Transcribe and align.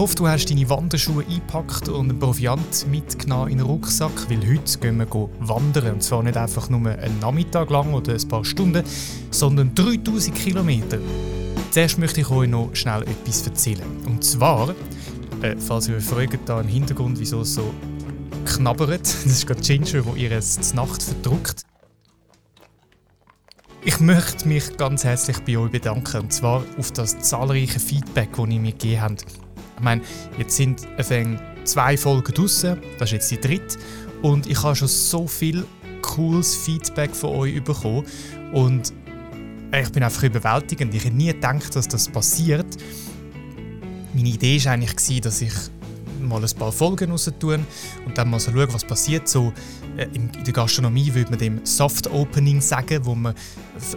hoffe, 0.00 0.14
du 0.14 0.26
hast 0.26 0.46
deine 0.46 0.66
Wanderschuhe 0.70 1.26
eingepackt 1.28 1.90
und 1.90 2.08
einen 2.08 2.18
Proviant 2.18 2.86
mitgenommen 2.90 3.50
in 3.50 3.58
den 3.58 3.66
Rucksack, 3.66 4.30
weil 4.30 4.40
heute 4.48 4.78
gehen 4.78 4.96
wir 4.96 5.28
wandern. 5.40 5.92
Und 5.92 6.02
zwar 6.02 6.22
nicht 6.22 6.38
einfach 6.38 6.70
nur 6.70 6.90
einen 6.90 7.18
Nachmittag 7.18 7.68
lang 7.68 7.92
oder 7.92 8.14
ein 8.14 8.28
paar 8.28 8.42
Stunden, 8.42 8.82
sondern 9.30 9.74
3000 9.74 10.34
Kilometer. 10.34 10.98
Zuerst 11.70 11.98
möchte 11.98 12.22
ich 12.22 12.30
euch 12.30 12.48
noch 12.48 12.70
schnell 12.72 13.02
etwas 13.02 13.46
erzählen. 13.46 13.84
Und 14.06 14.24
zwar, 14.24 14.70
äh, 15.42 15.54
falls 15.58 15.86
ihr 15.88 15.96
euch 15.96 16.04
fragt, 16.04 16.48
da 16.48 16.62
im 16.62 16.68
Hintergrund, 16.68 17.20
wieso 17.20 17.42
es 17.42 17.52
so 17.52 17.74
knabbert, 18.46 19.00
das 19.02 19.26
ist 19.26 19.46
gerade 19.46 19.60
Ginger, 19.60 20.06
wo 20.06 20.14
ihr 20.14 20.32
es 20.32 20.72
Nacht 20.72 21.02
verdruckt. 21.02 21.60
Ich 23.84 24.00
möchte 24.00 24.48
mich 24.48 24.78
ganz 24.78 25.04
herzlich 25.04 25.40
bei 25.40 25.58
euch 25.58 25.70
bedanken, 25.70 26.22
und 26.22 26.32
zwar 26.32 26.64
auf 26.78 26.90
das 26.92 27.18
zahlreiche 27.18 27.80
Feedback, 27.80 28.30
das 28.34 28.48
ihr 28.48 28.60
mir 28.60 28.72
gegeben 28.72 29.02
habt. 29.02 29.26
Ich 29.80 29.84
meine, 29.84 30.02
jetzt 30.36 30.56
sind 30.56 30.86
zwei 31.64 31.96
Folgen 31.96 32.34
draussen, 32.34 32.76
das 32.98 33.08
ist 33.08 33.12
jetzt 33.12 33.30
die 33.30 33.40
dritte, 33.40 33.78
und 34.20 34.46
ich 34.46 34.62
habe 34.62 34.76
schon 34.76 34.88
so 34.88 35.26
viel 35.26 35.64
cooles 36.02 36.54
Feedback 36.54 37.16
von 37.16 37.30
euch 37.30 37.64
bekommen. 37.64 38.04
Und 38.52 38.92
ich 39.74 39.90
bin 39.90 40.02
einfach 40.02 40.22
überwältigend. 40.22 40.94
Ich 40.94 41.02
hätte 41.02 41.16
nie 41.16 41.28
gedacht, 41.28 41.74
dass 41.74 41.88
das 41.88 42.08
passiert. 42.08 42.66
Meine 44.12 44.28
Idee 44.28 44.62
war 44.66 44.72
eigentlich, 44.72 45.22
dass 45.22 45.40
ich 45.40 45.54
mal 46.28 46.42
ein 46.42 46.58
paar 46.58 46.72
Folgen 46.72 47.10
raus 47.10 47.30
tun 47.38 47.66
und 48.06 48.18
dann 48.18 48.30
mal 48.30 48.40
so 48.40 48.52
schauen, 48.52 48.72
was 48.72 48.84
passiert. 48.84 49.28
So, 49.28 49.52
äh, 49.96 50.06
in, 50.12 50.30
der 50.32 50.52
Gastronomie 50.52 51.12
würde 51.14 51.30
man 51.30 51.38
dem 51.38 51.64
Soft 51.64 52.10
Opening 52.10 52.60
sagen, 52.60 53.04
wo 53.04 53.14
man 53.14 53.34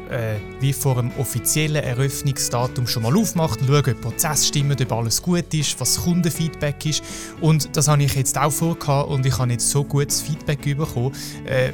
äh, 0.10 0.36
wie 0.60 0.74
vor 0.74 0.98
einem 0.98 1.12
offiziellen 1.18 1.84
Eröffnungsdatum 1.84 2.88
schon 2.88 3.04
mal 3.04 3.16
aufmacht 3.16 3.60
schaut, 3.66 3.88
ob 3.88 4.02
Prozess 4.02 4.48
stimmt, 4.48 4.82
ob 4.82 4.92
alles 4.92 5.22
gut 5.22 5.54
ist, 5.54 5.80
was 5.80 6.02
Kundenfeedback 6.02 6.86
ist. 6.86 7.04
Und 7.42 7.76
das 7.76 7.88
habe 7.88 8.04
ich 8.04 8.16
jetzt 8.16 8.38
auch 8.38 8.52
vorgehabt 8.52 9.10
und 9.10 9.26
ich 9.26 9.38
habe 9.38 9.52
jetzt 9.52 9.70
so 9.70 9.84
gutes 9.84 10.22
Feedback 10.22 10.62
bekommen. 10.64 11.14
Äh, 11.46 11.74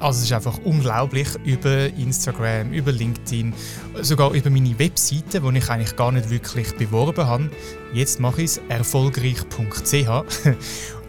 also 0.00 0.18
es 0.18 0.24
ist 0.24 0.32
einfach 0.32 0.58
unglaublich 0.64 1.28
über 1.44 1.86
Instagram, 1.94 2.72
über 2.72 2.90
LinkedIn, 2.90 3.52
sogar 4.00 4.32
über 4.32 4.50
meine 4.50 4.78
Webseite, 4.78 5.40
die 5.40 5.58
ich 5.58 5.70
eigentlich 5.70 5.94
gar 5.96 6.10
nicht 6.10 6.30
wirklich 6.30 6.74
beworben 6.76 7.26
habe. 7.26 7.50
Jetzt 7.92 8.18
mache 8.18 8.42
ich 8.42 8.52
es 8.52 8.60
erfolgreich.ch. 8.68 10.08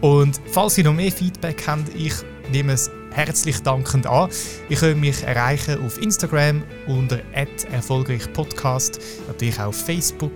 Und 0.00 0.40
falls 0.50 0.78
ihr 0.78 0.84
noch 0.84 0.94
mehr 0.94 1.10
Feedback 1.10 1.64
habt, 1.66 1.94
ich 1.94 2.14
nehme 2.50 2.72
es 2.72 2.90
herzlich 3.12 3.62
dankend 3.62 4.06
an. 4.06 4.30
Ihr 4.68 4.76
könnt 4.76 5.00
mich 5.00 5.22
erreichen 5.22 5.84
auf 5.84 6.00
Instagram 6.00 6.62
unter 6.86 7.20
erfolgreichpodcast, 7.72 9.00
natürlich 9.28 9.58
auch 9.58 9.66
auf 9.66 9.84
Facebook, 9.84 10.32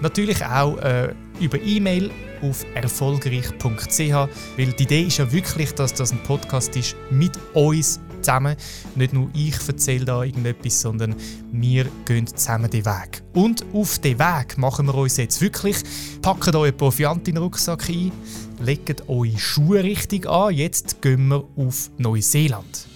natürlich 0.00 0.44
auch 0.44 0.78
äh, 0.78 1.14
über 1.40 1.60
E-Mail 1.60 2.10
auf 2.42 2.64
erfolgreich.ch, 2.74 3.98
weil 3.98 4.72
die 4.72 4.82
Idee 4.82 5.02
ist 5.02 5.18
ja 5.18 5.30
wirklich, 5.30 5.72
dass 5.72 5.94
das 5.94 6.12
ein 6.12 6.22
Podcast 6.22 6.74
ist 6.76 6.96
mit 7.10 7.32
uns 7.54 8.00
zusammen. 8.20 8.56
Nicht 8.94 9.12
nur 9.12 9.30
ich 9.34 9.56
erzähle 9.66 10.04
da 10.04 10.22
irgendetwas, 10.22 10.80
sondern 10.80 11.14
wir 11.52 11.86
gehen 12.04 12.26
zusammen 12.26 12.70
den 12.70 12.84
Weg. 12.84 13.22
Und 13.34 13.64
auf 13.72 13.98
den 13.98 14.18
Weg 14.18 14.58
machen 14.58 14.86
wir 14.86 14.94
uns 14.94 15.16
jetzt 15.16 15.40
wirklich. 15.40 15.76
Packt 16.22 16.54
euren 16.54 16.76
Proviant 16.76 17.28
in 17.28 17.36
den 17.36 17.42
Rucksack 17.42 17.88
ein, 17.88 18.12
legt 18.60 19.08
eure 19.08 19.38
Schuhe 19.38 19.82
richtig 19.82 20.26
an. 20.28 20.54
Jetzt 20.54 21.00
gehen 21.02 21.28
wir 21.28 21.44
auf 21.56 21.90
Neuseeland. 21.98 22.88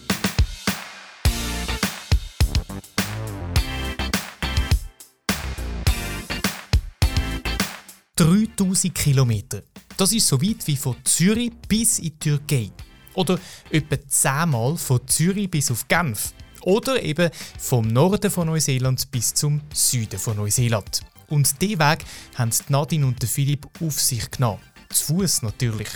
3000 8.56 8.95
Kilometer. 8.95 9.62
Das 9.97 10.12
ist 10.12 10.27
so 10.27 10.41
weit 10.41 10.67
wie 10.67 10.77
von 10.77 10.97
Zürich 11.05 11.53
bis 11.69 11.98
in 11.98 12.05
die 12.05 12.19
Türkei. 12.19 12.70
Oder 13.14 13.39
etwa 13.70 13.96
zehnmal 14.07 14.77
von 14.77 15.07
Zürich 15.07 15.51
bis 15.51 15.70
auf 15.70 15.86
Genf. 15.89 16.33
Oder 16.62 17.02
eben 17.02 17.30
vom 17.58 17.89
Norden 17.89 18.30
von 18.30 18.46
Neuseeland 18.46 19.11
bis 19.11 19.35
zum 19.35 19.61
Süden 19.74 20.18
von 20.18 20.36
Neuseeland. 20.36 21.01
Und 21.29 21.61
diesen 21.61 21.80
Weg 21.80 22.05
haben 22.36 22.51
Nadine 22.68 23.07
und 23.07 23.23
Philipp 23.24 23.67
auf 23.80 24.01
sich 24.01 24.30
genommen. 24.30 24.61
Zu 24.91 25.14
Fuß 25.14 25.42
natürlich. 25.42 25.89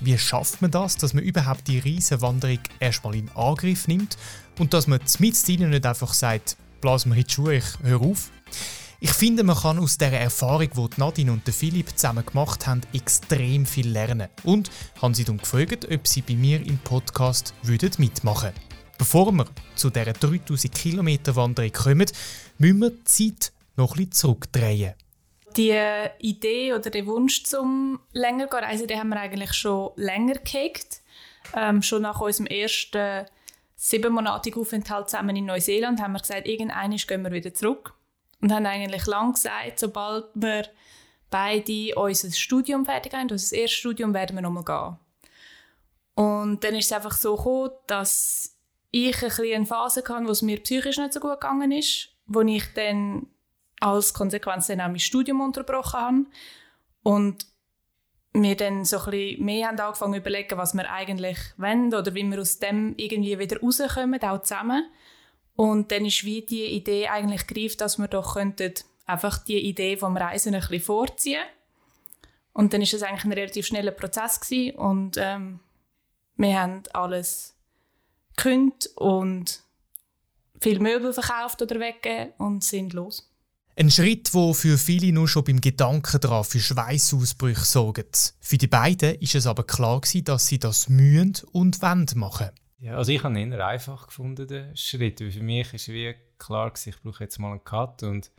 Wie 0.00 0.18
schafft 0.18 0.60
man 0.60 0.70
das, 0.70 0.96
dass 0.96 1.14
man 1.14 1.22
überhaupt 1.22 1.68
die 1.68 1.78
riesen 1.78 2.20
Wanderung 2.20 2.58
erstmal 2.80 3.14
in 3.14 3.30
Angriff 3.30 3.86
nimmt 3.86 4.16
und 4.58 4.74
dass 4.74 4.86
man 4.86 5.00
mit 5.18 5.48
nicht 5.48 5.86
einfach 5.86 6.12
sagt, 6.12 6.56
blasen 6.80 7.12
wir 7.12 7.18
in 7.18 7.24
die 7.24 7.32
Schuhe, 7.32 7.56
ich 7.56 7.64
höre 7.82 8.00
auf? 8.00 8.30
Ich 9.04 9.12
finde, 9.12 9.44
man 9.44 9.54
kann 9.54 9.78
aus 9.78 9.98
der 9.98 10.18
Erfahrung, 10.18 10.70
die 10.74 10.98
Nadine 10.98 11.32
und 11.32 11.46
Philipp 11.46 11.90
zusammen 11.90 12.24
gemacht 12.24 12.66
haben, 12.66 12.80
extrem 12.94 13.66
viel 13.66 13.90
lernen. 13.90 14.28
Und 14.44 14.70
haben 15.02 15.12
sie 15.12 15.24
dann 15.24 15.36
gefragt, 15.36 15.86
ob 15.92 16.08
sie 16.08 16.22
bei 16.22 16.34
mir 16.34 16.64
im 16.66 16.78
Podcast 16.78 17.52
würden 17.62 17.90
mitmachen 17.98 18.54
Bevor 18.96 19.30
wir 19.32 19.44
zu 19.74 19.90
dieser 19.90 20.14
3000 20.14 20.74
Kilometer 20.74 21.36
Wanderung 21.36 21.70
kommen, 21.70 22.06
müssen 22.56 22.78
wir 22.78 22.90
die 22.92 23.04
Zeit 23.04 23.52
noch 23.76 23.94
bisschen 23.94 24.12
zurückdrehen. 24.12 24.94
Die 25.54 25.78
Idee 26.20 26.72
oder 26.72 26.88
der 26.88 27.04
Wunsch 27.04 27.44
zum 27.44 28.00
länger 28.12 28.48
zu 28.48 28.56
reisen, 28.56 28.86
den 28.86 28.98
haben 28.98 29.10
wir 29.10 29.20
eigentlich 29.20 29.52
schon 29.52 29.90
länger 29.96 30.36
gehegt. 30.36 31.02
Ähm, 31.54 31.82
schon 31.82 32.00
nach 32.00 32.22
unserem 32.22 32.46
ersten 32.46 33.26
siebenmonatigen 33.76 34.62
Aufenthalt 34.62 35.10
zusammen 35.10 35.36
in 35.36 35.44
Neuseeland 35.44 36.00
haben 36.00 36.12
wir 36.12 36.20
gesagt, 36.20 36.48
irgendwann 36.48 36.96
gehen 36.96 37.22
wir 37.22 37.32
wieder 37.32 37.52
zurück 37.52 37.92
und 38.40 38.52
haben 38.52 38.66
eigentlich 38.66 39.06
lang 39.06 39.32
gesagt, 39.32 39.78
sobald 39.78 40.26
wir 40.34 40.64
beide 41.30 41.94
unser 41.96 42.30
Studium 42.30 42.84
fertig 42.84 43.12
haben, 43.12 43.30
unser 43.30 43.56
erstes 43.56 43.78
Studium, 43.78 44.14
werden 44.14 44.36
wir 44.36 44.42
nochmal 44.42 44.64
gehen. 44.64 44.98
Und 46.14 46.62
dann 46.62 46.74
ist 46.74 46.86
es 46.86 46.92
einfach 46.92 47.16
so 47.16 47.36
gekommen, 47.36 47.70
dass 47.86 48.56
ich 48.90 49.16
ein 49.16 49.28
bisschen 49.28 49.54
eine 49.54 49.66
Phase 49.66 50.04
hatte, 50.06 50.26
wo 50.26 50.30
es 50.30 50.42
mir 50.42 50.60
psychisch 50.60 50.98
nicht 50.98 51.12
so 51.12 51.20
gut 51.20 51.40
gegangen 51.40 51.72
ist, 51.72 52.10
wo 52.26 52.40
ich 52.42 52.72
dann 52.74 53.26
als 53.80 54.14
Konsequenz 54.14 54.68
dann 54.68 54.80
auch 54.80 54.88
mein 54.88 55.00
Studium 55.00 55.40
unterbrochen 55.40 56.00
habe 56.00 56.26
und 57.02 57.46
wir 58.32 58.56
dann 58.56 58.84
so 58.84 58.98
ein 58.98 59.10
bisschen 59.10 59.44
mehr 59.44 59.68
haben 59.68 59.78
angefangen 59.78 60.14
zu 60.14 60.20
überlegen, 60.20 60.58
was 60.58 60.74
wir 60.74 60.90
eigentlich 60.90 61.38
wollen 61.56 61.94
oder 61.94 62.14
wie 62.14 62.24
wir 62.24 62.40
aus 62.40 62.58
dem 62.58 62.94
irgendwie 62.96 63.38
wieder 63.38 63.60
rauskommen, 63.60 64.22
auch 64.22 64.42
zusammen. 64.42 64.84
Und 65.56 65.92
dann 65.92 66.04
ist 66.04 66.24
wie 66.24 66.42
die 66.42 66.66
Idee 66.66 67.08
eigentlich 67.08 67.46
gereift, 67.46 67.80
dass 67.80 67.98
wir 67.98 68.08
doch 68.08 68.34
könnten 68.34 68.74
einfach 69.06 69.38
die 69.38 69.58
Idee 69.58 69.96
vom 69.96 70.16
Reisen 70.16 70.54
ein 70.54 70.60
bisschen 70.60 70.80
vorziehen. 70.80 71.44
Und 72.52 72.72
dann 72.72 72.82
ist 72.82 72.94
es 72.94 73.02
eigentlich 73.02 73.24
ein 73.24 73.32
relativ 73.32 73.66
schneller 73.66 73.90
Prozess 73.90 74.40
gewesen 74.40 74.76
und 74.76 75.16
ähm, 75.18 75.60
wir 76.36 76.60
haben 76.60 76.82
alles 76.92 77.54
gekündigt 78.36 78.90
und 78.96 79.60
viel 80.60 80.78
Möbel 80.80 81.12
verkauft 81.12 81.62
oder 81.62 81.78
weggegeben 81.80 82.32
und 82.38 82.62
sind 82.62 82.92
los. 82.92 83.28
Ein 83.76 83.90
Schritt, 83.90 84.32
wo 84.34 84.54
für 84.54 84.78
viele 84.78 85.12
nur 85.12 85.26
schon 85.26 85.42
beim 85.42 85.60
Gedanken 85.60 86.20
daran 86.20 86.44
für 86.44 86.60
Schweißausbrüche 86.60 87.64
sorgt. 87.64 88.34
Für 88.40 88.56
die 88.56 88.68
beiden 88.68 89.16
ist 89.16 89.34
es 89.34 89.48
aber 89.48 89.64
klar 89.64 90.00
gewesen, 90.00 90.24
dass 90.24 90.46
sie 90.46 90.60
das 90.60 90.88
mühen 90.88 91.34
und 91.50 91.82
wollen 91.82 92.06
machen. 92.14 92.50
Ja, 92.78 92.96
also 92.96 93.12
ich 93.12 93.22
habe 93.22 93.38
ihn 93.38 93.52
eher 93.52 93.66
einfach 93.66 94.06
gefunden, 94.06 94.46
den 94.46 94.76
Schritt. 94.76 95.20
Weil 95.20 95.30
für 95.30 95.42
mich 95.42 95.72
ist 95.72 95.88
wie 95.88 96.14
klar 96.38 96.70
gewesen, 96.70 96.90
ich 96.90 97.00
brauche 97.02 97.24
jetzt 97.24 97.38
mal 97.38 97.52
einen 97.52 97.64
Cut 97.64 98.02
und 98.02 98.30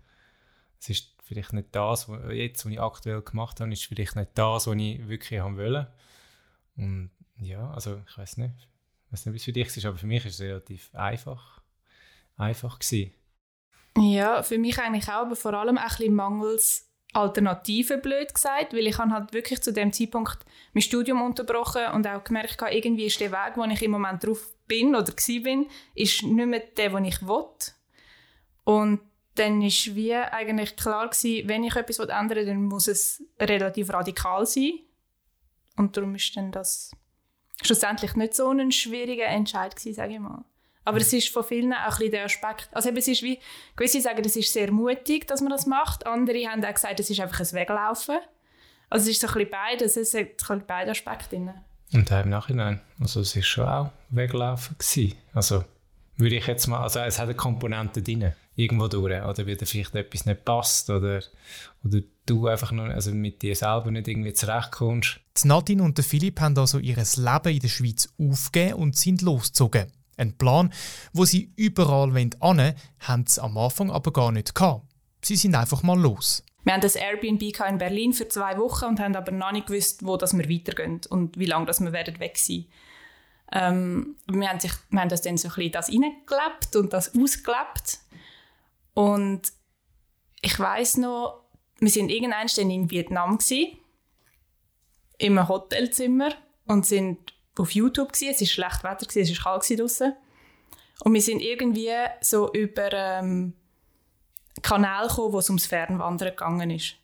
es 0.80 0.90
ist 0.90 1.16
vielleicht 1.24 1.54
nicht 1.54 1.70
das, 1.72 2.08
was 2.08 2.32
jetzt, 2.32 2.66
was 2.66 2.72
ich 2.72 2.80
aktuell 2.80 3.22
gemacht 3.22 3.60
habe, 3.60 3.74
ist 3.74 3.86
vielleicht 3.86 4.16
nicht 4.16 4.32
das, 4.36 4.68
was 4.68 4.76
ich 4.76 5.08
wirklich 5.08 5.40
haben 5.40 5.58
wollte. 5.58 5.92
Und 6.78 7.12
ja, 7.38 7.72
also 7.72 8.02
ich 8.08 8.18
weiß 8.18 8.38
nicht, 8.38 8.68
ich 9.12 9.26
nicht, 9.26 9.34
wie 9.34 9.38
es 9.38 9.44
für 9.44 9.54
dich 9.54 9.76
ist, 9.76 9.86
aber 9.86 9.98
für 9.98 10.08
mich 10.08 10.26
ist 10.26 10.36
es 10.36 10.42
relativ 10.42 10.94
einfach, 10.94 11.62
einfach 12.38 12.80
gewesen. 12.80 13.14
Ja, 13.98 14.44
für 14.44 14.58
mich 14.58 14.78
eigentlich 14.78 15.08
auch, 15.08 15.26
aber 15.26 15.36
vor 15.36 15.54
allem 15.54 15.78
ein 15.78 15.88
bisschen 15.88 16.14
mangels 16.14 16.85
Alternativen, 17.16 18.02
blöd 18.02 18.34
gesagt, 18.34 18.74
weil 18.74 18.88
ich 18.88 18.98
halt 18.98 19.34
wirklich 19.34 19.62
zu 19.62 19.72
dem 19.72 19.94
Zeitpunkt 19.94 20.40
mein 20.74 20.82
Studium 20.82 21.22
unterbrochen 21.22 21.88
und 21.94 22.08
auch 22.08 22.24
gemerkt 22.24 22.62
habe, 22.62 22.76
irgendwie 22.76 23.06
ist 23.06 23.20
der 23.20 23.32
Weg, 23.32 23.54
wo 23.56 23.64
ich 23.64 23.82
im 23.82 23.92
Moment 23.92 24.26
drauf 24.26 24.54
bin 24.68 24.96
oder 24.96 25.14
bin, 25.44 25.68
ist 25.94 26.24
nicht 26.24 26.48
mehr 26.48 26.60
der, 26.60 26.90
den 26.90 27.06
ich 27.06 27.22
will. 27.26 27.46
Und 28.64 29.00
dann 29.36 29.62
ist 29.62 29.96
wie 29.96 30.14
eigentlich 30.14 30.76
klar 30.76 31.10
gewesen, 31.10 31.48
wenn 31.48 31.64
ich 31.64 31.76
etwas 31.76 32.00
ändern 32.00 32.30
will, 32.30 32.46
dann 32.46 32.64
muss 32.64 32.88
es 32.88 33.24
relativ 33.40 33.92
radikal 33.92 34.46
sein. 34.46 34.80
Und 35.78 35.96
darum 35.96 36.16
ist 36.16 36.36
dann 36.36 36.52
das 36.52 36.92
schlussendlich 37.62 38.16
nicht 38.16 38.34
so 38.34 38.50
ein 38.50 38.72
schwieriger 38.72 39.26
Entscheid 39.26 39.76
gewesen, 39.76 39.94
sage 39.94 40.14
ich 40.14 40.20
mal. 40.20 40.44
Aber 40.86 41.00
es 41.00 41.12
ist 41.12 41.30
von 41.30 41.44
vielen 41.44 41.74
auch 41.74 41.78
ein 41.78 41.90
bisschen 41.90 42.12
der 42.12 42.26
Aspekt. 42.26 42.70
Also 42.72 42.90
eben, 42.90 42.98
es 42.98 43.08
ist 43.08 43.24
wie, 43.24 43.40
gewisse 43.76 44.02
sagen, 44.02 44.24
es 44.24 44.36
ist 44.36 44.54
sehr 44.54 44.72
mutig, 44.72 45.28
dass 45.28 45.42
man 45.42 45.50
das 45.50 45.66
macht. 45.66 46.06
Andere 46.06 46.48
haben 46.48 46.64
auch 46.64 46.74
gesagt, 46.74 47.00
es 47.00 47.10
ist 47.10 47.20
einfach 47.20 47.40
ein 47.40 47.52
Weglaufen. 47.52 48.20
Also 48.90 49.10
es 49.10 49.18
ist 49.18 49.22
so 49.22 49.28
ein 49.28 49.34
bisschen 49.34 49.50
beides, 49.50 49.98
es 49.98 50.14
hat 50.14 50.68
beide 50.68 50.92
Aspekte 50.92 51.36
drin. 51.36 51.52
Und 51.94 52.12
auch 52.12 52.24
im 52.24 52.30
Nachhinein, 52.30 52.82
also 53.00 53.20
es 53.22 53.36
war 53.36 53.44
schon 53.44 53.68
auch 53.68 53.90
Weglaufen 54.10 54.78
gewesen. 54.78 55.18
Also 55.34 55.64
würde 56.18 56.36
ich 56.36 56.48
jetzt 56.48 56.68
mal, 56.68 56.82
also 56.82 57.00
es 57.00 57.18
hat 57.18 57.26
eine 57.26 57.36
Komponente 57.36 58.02
drin. 58.02 58.34
irgendwo 58.56 58.88
durch. 58.88 59.22
Oder 59.24 59.48
weil 59.48 59.56
dir 59.56 59.66
vielleicht 59.66 59.96
etwas 59.96 60.26
nicht 60.26 60.46
passt 60.46 60.90
oder, 60.90 61.22
oder 61.84 62.00
du 62.26 62.48
einfach 62.48 62.72
nur, 62.72 62.86
also 62.86 63.12
mit 63.12 63.42
dir 63.42 63.56
selber 63.56 63.92
nicht 63.92 64.08
irgendwie 64.08 64.34
zurechtkommst. 64.34 65.20
Die 65.44 65.48
Nadine 65.48 65.84
und 65.84 65.98
der 65.98 66.06
Philipp 66.06 66.40
haben 66.40 66.58
also 66.58 66.80
ihr 66.80 66.96
Leben 66.96 67.54
in 67.54 67.60
der 67.60 67.68
Schweiz 67.68 68.10
aufgegeben 68.18 68.74
und 68.76 68.96
sind 68.96 69.22
losgezogen. 69.22 69.92
Ein 70.18 70.38
Plan, 70.38 70.72
wo 71.14 71.26
sie 71.26 71.52
überall 71.56 72.14
wollen, 72.14 72.76
haben 73.00 73.28
sie 73.28 73.42
am 73.42 73.58
Anfang 73.58 73.92
aber 73.92 74.14
gar 74.14 74.32
nicht 74.32 74.56
gehabt. 74.56 74.86
Sie 75.22 75.36
sind 75.36 75.56
einfach 75.56 75.84
mal 75.84 76.00
los. 76.00 76.44
Wir 76.64 76.74
haben 76.74 76.82
das 76.82 76.96
Airbnb 76.96 77.42
in 77.42 77.78
Berlin 77.78 78.14
für 78.14 78.28
zwei 78.28 78.58
Wochen 78.58 78.86
und 78.86 79.00
haben 79.00 79.16
aber 79.16 79.32
noch 79.32 79.52
nicht 79.52 79.68
gewusst, 79.68 80.04
wo 80.06 80.18
das 80.18 80.36
wir 80.36 80.50
weitergehen 80.50 81.02
und 81.10 81.38
wie 81.38 81.46
lange 81.46 81.68
das 81.68 81.80
wir 81.80 81.94
werden 81.94 82.20
weg 82.20 82.38
sein. 82.38 82.66
Ähm, 83.52 84.16
wir, 84.28 84.50
haben 84.50 84.60
sich, 84.60 84.72
wir 84.90 85.00
haben 85.00 85.10
das 85.10 85.22
dann 85.22 85.38
so 85.38 85.48
ein 85.50 85.54
bisschen 85.54 85.72
das 85.72 86.76
und 86.76 86.92
das 86.92 87.16
ausgelebt. 87.16 88.00
Und 88.96 89.52
ich 90.42 90.60
weiß 90.60 90.98
noch, 90.98 91.44
wir 91.80 91.90
sind 91.90 92.10
irgendwann 92.10 92.48
in 92.72 92.90
Vietnam 92.90 93.38
gewesen, 93.38 93.78
in 95.20 95.38
einem 95.38 95.48
Hotelzimmer 95.48 96.32
und 96.66 96.86
sind 96.86 97.35
auf 97.58 97.72
YouTube 97.72 98.14
gewesen. 98.14 98.34
Es 98.34 98.42
war 98.42 98.48
schlecht 98.48 98.84
Wetter 98.84 99.06
gewesen, 99.06 99.32
es 99.32 99.46
war 99.46 99.54
kalt 99.54 99.80
draußen. 99.80 100.14
Und 101.02 101.14
wir 101.14 101.22
sind 101.22 101.42
irgendwie 101.42 101.92
so 102.22 102.52
über 102.54 102.92
ähm, 102.94 103.54
Kanal 104.62 105.08
gekommen, 105.08 105.34
wo 105.34 105.40
es 105.40 105.50
ums 105.50 105.66
Fernwandern 105.66 106.30
gegangen 106.30 106.72
ist. 106.72 106.96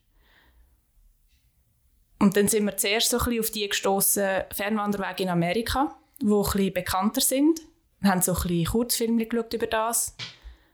Und 2.20 2.38
dann 2.38 2.48
sind 2.48 2.66
wir 2.66 2.78
zuerst 2.78 3.10
so 3.10 3.18
ein 3.18 3.26
bisschen 3.26 3.40
auf 3.40 3.50
die 3.50 3.68
gestoßen 3.68 4.44
Fernwanderwege 4.54 5.24
in 5.24 5.30
Amerika, 5.30 5.96
wo 6.22 6.44
ein 6.44 6.52
bisschen 6.52 6.74
bekannter 6.74 7.22
sind. 7.22 7.62
Wir 8.00 8.12
haben 8.12 8.22
so 8.22 8.34
ein 8.34 8.42
bisschen 8.42 8.66
Kurzfilme 8.66 9.26
geschaut 9.26 9.54
über 9.54 9.68
das. 9.68 10.16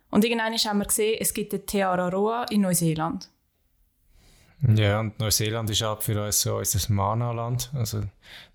Und 0.09 0.23
irgendwann 0.23 0.53
haben 0.53 0.77
wir 0.77 0.85
gesehen, 0.85 1.17
es 1.19 1.33
gibt 1.33 1.53
den 1.53 1.65
Te 1.65 1.87
Araroa 1.87 2.45
in 2.49 2.61
Neuseeland. 2.61 3.29
Ja, 4.61 4.99
und 4.99 5.19
Neuseeland 5.19 5.69
ist 5.69 5.83
auch 5.83 6.01
für 6.01 6.23
uns 6.23 6.41
so 6.41 6.57
unser 6.57 6.91
Mana-Land. 6.91 7.69
Also 7.73 8.01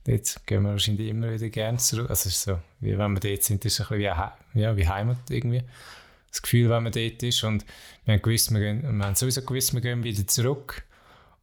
dort 0.05 0.47
gehen 0.47 0.63
wir 0.65 0.71
wahrscheinlich 0.71 1.09
immer 1.09 1.33
wieder 1.33 1.49
gerne 1.49 1.79
zurück. 1.79 2.11
Also 2.11 2.29
es 2.29 2.37
ist 2.37 2.43
so, 2.43 2.59
wie 2.81 2.99
wenn 2.99 3.13
wir 3.13 3.21
dort 3.21 3.43
sind, 3.45 3.65
ist 3.65 3.75
es 3.75 3.81
ein 3.81 3.99
bisschen 3.99 4.23
wie, 4.55 4.61
ja, 4.61 4.77
wie 4.77 4.89
Heimat 4.89 5.31
irgendwie. 5.31 5.63
Das 6.29 6.43
Gefühl, 6.43 6.71
wenn 6.71 6.83
man 6.83 6.93
dort 6.93 7.23
ist. 7.23 7.45
Und 7.45 7.65
wir 8.05 8.15
haben, 8.15 8.23
gewusst, 8.23 8.53
wir, 8.53 8.61
gehen, 8.61 8.99
wir 8.99 9.05
haben 9.05 9.15
sowieso 9.15 9.43
gewusst, 9.43 9.75
wir 9.75 9.81
gehen 9.81 10.03
wieder 10.03 10.27
zurück. 10.27 10.83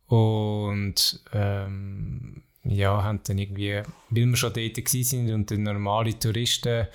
Und 0.08 1.22
ähm, 1.32 2.44
ja, 2.64 3.04
haben 3.04 3.22
dann 3.26 3.38
irgendwie, 3.38 3.82
weil 4.10 4.26
wir 4.26 4.36
schon 4.36 4.54
dort 4.54 4.78
waren 4.78 5.34
und 5.34 5.50
die 5.50 5.58
normale 5.58 6.20
Touristen 6.20 6.88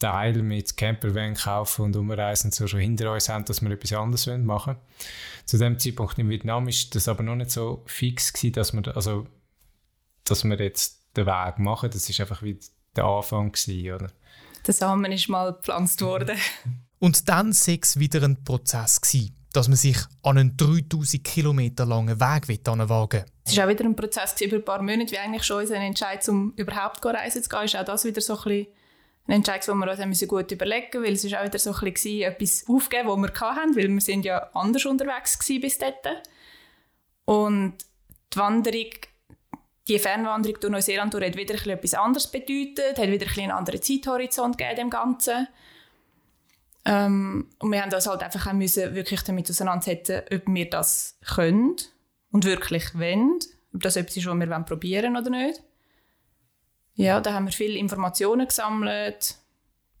Teil 0.00 0.42
mit 0.42 0.76
Campervan 0.76 1.34
kaufen 1.34 1.84
und 1.84 1.96
umreisen 1.96 2.50
so 2.50 2.66
schon 2.66 2.80
hinter 2.80 3.12
uns 3.12 3.28
haben, 3.28 3.44
dass 3.44 3.62
wir 3.62 3.70
etwas 3.70 3.92
anderes 3.92 4.26
machen 4.26 4.74
wollen. 4.74 4.78
Zu 5.44 5.58
dem 5.58 5.78
Zeitpunkt 5.78 6.18
in 6.18 6.28
Vietnam 6.28 6.66
ist 6.66 6.94
das 6.94 7.06
aber 7.06 7.22
noch 7.22 7.36
nicht 7.36 7.52
so 7.52 7.84
fix 7.86 8.32
gewesen, 8.32 8.52
dass 8.54 8.72
wir, 8.72 8.96
also, 8.96 9.26
dass 10.24 10.42
wir 10.42 10.58
jetzt 10.58 11.00
den 11.16 11.26
Weg 11.26 11.58
machen. 11.58 11.90
Das 11.90 12.08
ist 12.08 12.20
einfach 12.20 12.42
wie 12.42 12.58
der 12.96 13.04
Anfang 13.04 13.52
gewesen, 13.52 13.92
oder? 13.92 14.10
Der 14.66 14.74
Samen 14.74 15.12
ist 15.12 15.28
mal 15.28 15.52
gepflanzt 15.52 16.02
worden. 16.02 16.36
Und 16.98 17.28
dann 17.28 17.52
war 17.54 17.78
es 17.82 17.98
wieder 17.98 18.22
ein 18.22 18.44
Prozess 18.44 19.00
gewesen, 19.00 19.34
dass 19.52 19.68
man 19.68 19.76
sich 19.76 19.96
an 20.22 20.36
einen 20.36 20.56
3000 20.56 21.24
Kilometer 21.24 21.86
langen 21.86 22.20
Weg 22.20 22.48
wagen 22.48 23.12
will. 23.12 23.24
Es 23.44 23.56
war 23.56 23.64
auch 23.64 23.68
wieder 23.70 23.84
ein 23.84 23.96
Prozess 23.96 24.38
über 24.40 24.56
ein 24.56 24.64
paar 24.64 24.82
Monate, 24.82 25.10
wie 25.12 25.18
eigentlich 25.18 25.44
schon 25.44 25.62
unser 25.62 25.76
Entscheid, 25.76 26.26
um 26.28 26.52
überhaupt 26.56 27.04
reisen 27.04 27.42
zu 27.42 27.48
gehen, 27.48 27.64
ist 27.64 27.76
auch 27.76 27.84
das 27.84 28.04
wieder 28.04 28.20
so 28.20 28.36
ein 28.36 28.44
bisschen 28.44 28.66
ein 29.30 29.36
Entscheid, 29.36 29.66
den 29.66 29.78
wir 29.78 29.88
uns 29.88 30.28
gut 30.28 30.50
überlegen 30.50 30.86
mussten, 30.86 31.04
weil 31.04 31.12
es 31.12 31.24
ist 31.24 31.34
auch 31.36 31.44
wieder 31.44 31.58
so 31.58 31.72
ein 31.72 31.92
bisschen 31.92 32.22
etwas 32.22 32.64
aufgeben, 32.68 33.08
was 33.08 33.16
wir 33.16 33.40
hatten, 33.40 33.76
weil 33.76 33.88
wir 33.88 34.00
sind 34.00 34.24
ja 34.24 34.50
anders 34.54 34.84
unterwegs 34.86 35.38
bis 35.60 35.78
dahin. 35.78 35.94
Und 37.26 37.74
die 38.32 38.38
Wanderung, 38.38 38.90
die 39.86 39.98
Fernwanderung 39.98 40.58
durch 40.60 40.72
Neuseeland 40.72 41.14
hat 41.14 41.36
wieder 41.36 41.54
etwas 41.54 41.94
anderes 41.94 42.26
bedeutet, 42.26 42.98
hat 42.98 43.08
wieder 43.08 43.26
ein 43.26 43.40
einen 43.40 43.52
anderen 43.52 43.80
Zeithorizont 43.80 44.58
gegeben 44.58 44.76
dem 44.76 44.90
Ganzen. 44.90 45.46
Ähm, 46.84 47.50
und 47.58 47.70
wir 47.70 47.82
haben 47.82 47.92
uns 47.92 48.06
halt 48.06 48.22
einfach 48.22 48.48
auch 48.48 48.52
müssen 48.52 48.94
wirklich 48.94 49.22
damit 49.22 49.48
auseinandersetzen, 49.48 50.22
ob 50.32 50.42
wir 50.46 50.70
das 50.70 51.18
können 51.34 51.76
und 52.32 52.44
wirklich 52.44 52.94
wollen, 52.94 53.38
ob 53.74 53.82
das 53.82 53.96
etwas 53.96 54.16
ist, 54.16 54.26
was 54.26 54.36
wir 54.36 54.60
probieren 54.60 55.14
wollen 55.14 55.24
oder 55.24 55.30
nicht. 55.30 55.62
Ja, 57.00 57.18
da 57.18 57.32
haben 57.32 57.46
wir 57.46 57.52
viele 57.52 57.78
Informationen 57.78 58.46
gesammelt, 58.46 59.36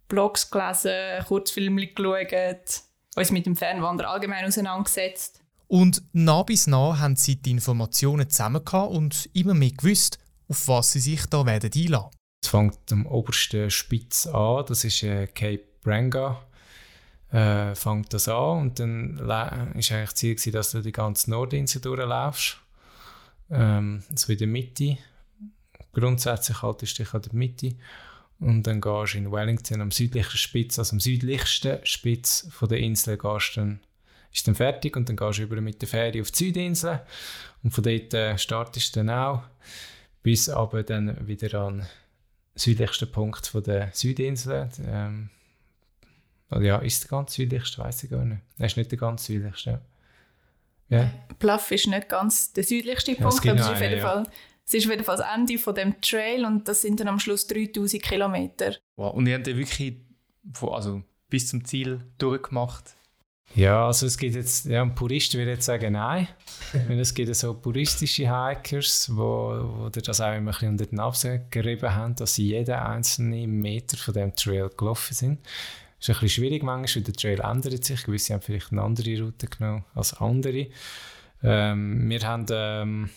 Blogs 0.08 0.50
gelesen, 0.50 1.24
Kurzfilme 1.26 1.86
geschaut, 1.86 2.82
uns 3.16 3.30
mit 3.30 3.46
dem 3.46 3.56
Fernwander 3.56 4.10
allgemein 4.10 4.44
auseinandergesetzt. 4.44 5.40
Und 5.66 6.02
nah 6.12 6.42
bis 6.42 6.66
nah 6.66 6.98
haben 6.98 7.16
sie 7.16 7.36
die 7.36 7.52
Informationen 7.52 8.28
zusammen 8.28 8.60
und 8.90 9.30
immer 9.32 9.54
mehr 9.54 9.70
gewusst, 9.70 10.18
auf 10.46 10.68
was 10.68 10.92
sie 10.92 11.00
sich 11.00 11.24
da 11.24 11.46
werden 11.46 11.70
einlassen. 11.74 12.10
Es 12.44 12.50
fängt 12.50 12.92
am 12.92 13.06
obersten 13.06 13.70
Spitz 13.70 14.26
an, 14.26 14.66
das 14.68 14.84
ist 14.84 15.02
äh, 15.02 15.26
Cape 15.26 15.64
Branga. 15.82 16.44
Äh, 17.32 17.74
fängt 17.76 18.12
das 18.12 18.28
an 18.28 18.58
und 18.58 18.78
dann 18.78 19.26
war 19.26 19.52
eigentlich 19.52 19.88
das 19.88 20.14
Ziel, 20.16 20.36
dass 20.52 20.72
du 20.72 20.82
die 20.82 20.92
ganze 20.92 21.30
Nordinsel 21.30 21.80
durchlaufst. 21.80 22.58
Ähm, 23.50 24.02
so 24.14 24.30
in 24.30 24.38
der 24.38 24.48
Mitte 24.48 24.98
Grundsätzlich 25.92 26.62
haltest 26.62 26.98
du 26.98 27.02
dich 27.02 27.14
an 27.14 27.22
der 27.22 27.34
Mitte 27.34 27.74
und 28.38 28.62
dann 28.66 28.80
gehst 28.80 29.14
du 29.14 29.18
in 29.18 29.32
Wellington 29.32 29.80
am 29.80 29.90
südlichsten 29.90 30.38
Spitz, 30.38 30.78
also 30.78 30.94
am 30.94 31.00
südlichsten 31.00 31.78
Spitz 31.84 32.48
von 32.50 32.68
der 32.68 32.78
Insel, 32.78 33.18
gehst 33.18 33.56
dann, 33.56 33.80
ist 34.32 34.46
dann 34.46 34.54
fertig 34.54 34.96
und 34.96 35.08
dann 35.08 35.16
gehst 35.16 35.38
du 35.38 35.42
über 35.42 35.60
mit 35.60 35.82
der 35.82 35.88
Fähre 35.88 36.20
auf 36.20 36.30
die 36.30 36.44
Südinsel 36.44 37.00
und 37.62 37.72
von 37.72 37.84
dort 37.84 38.14
äh, 38.14 38.38
startest 38.38 38.96
du 38.96 39.00
dann 39.00 39.10
auch 39.10 39.42
bis 40.22 40.48
aber 40.48 40.82
dann 40.82 41.26
wieder 41.26 41.60
an 41.60 41.78
den 41.78 41.86
südlichsten 42.54 43.10
Punkt 43.10 43.46
von 43.46 43.62
der 43.62 43.90
Südinsel. 43.92 44.68
Ähm, 44.86 45.30
oder 46.50 46.62
ja, 46.62 46.78
ist 46.78 47.04
der 47.04 47.10
ganz 47.10 47.34
südlichste, 47.34 47.78
weiß 47.78 48.04
ich 48.04 48.10
gar 48.10 48.24
nicht. 48.24 48.42
Er 48.58 48.66
ist 48.66 48.76
nicht 48.76 48.90
der 48.90 48.98
ganz 48.98 49.24
südlichste. 49.24 49.80
Ja. 50.88 50.98
Yeah. 50.98 51.12
Bluff 51.38 51.70
ist 51.70 51.86
nicht 51.86 52.08
ganz 52.08 52.52
der 52.52 52.64
südlichste 52.64 53.14
Punkt, 53.14 53.44
ja, 53.44 53.52
aber 53.52 53.60
es 53.60 53.66
ist 53.66 53.72
auf 53.72 53.80
jeden 53.80 53.98
ja. 53.98 54.02
Fall 54.02 54.26
es 54.70 54.84
ist 54.84 54.88
wieder 54.88 55.02
das 55.02 55.20
Ende 55.20 55.58
von 55.58 55.74
dem 55.74 56.00
Trail 56.00 56.44
und 56.44 56.68
das 56.68 56.82
sind 56.82 57.00
dann 57.00 57.08
am 57.08 57.18
Schluss 57.18 57.44
3000 57.48 58.00
Kilometer. 58.00 58.76
Wow. 58.94 59.14
Und 59.14 59.26
ihr 59.26 59.34
habt 59.34 59.48
ja 59.48 59.56
wirklich 59.56 59.96
also 60.62 61.02
bis 61.28 61.48
zum 61.48 61.64
Ziel 61.64 62.00
durchgemacht? 62.18 62.94
Ja, 63.56 63.88
also 63.88 64.06
es 64.06 64.16
gibt 64.16 64.36
jetzt, 64.36 64.66
ja, 64.66 64.82
ein 64.82 64.94
Purist 64.94 65.34
würde 65.34 65.50
jetzt 65.50 65.66
sagen, 65.66 65.94
nein. 65.94 66.28
Weil 66.88 67.00
es 67.00 67.12
gibt 67.12 67.34
so 67.34 67.52
puristische 67.54 68.32
Hikers, 68.32 69.10
wo, 69.12 69.72
wo 69.74 69.88
das 69.88 70.20
auch 70.20 70.36
immer 70.36 70.36
ein 70.36 70.44
bisschen 70.44 70.68
unter 70.68 70.86
die 70.86 70.94
Nase 70.94 71.46
gerieben 71.50 71.92
haben, 71.92 72.14
dass 72.14 72.36
sie 72.36 72.46
jeden 72.46 72.76
einzelnen 72.76 73.60
Meter 73.60 73.96
von 73.96 74.14
dem 74.14 74.36
Trail 74.36 74.70
gelaufen 74.76 75.14
sind. 75.14 75.40
Das 75.98 76.08
ist 76.08 76.14
ein 76.14 76.20
bisschen 76.20 76.44
schwierig 76.44 76.62
manchmal, 76.62 76.94
weil 76.94 77.12
der 77.12 77.14
Trail 77.14 77.40
ändert 77.40 77.84
sich. 77.84 78.04
Gewisse 78.04 78.34
haben 78.34 78.42
vielleicht 78.42 78.70
eine 78.70 78.82
andere 78.82 79.20
Route 79.20 79.48
genommen 79.48 79.84
als 79.96 80.14
andere. 80.14 80.68
Ähm, 81.42 82.08
wir 82.08 82.20
haben 82.20 82.46
ähm, 82.50 83.10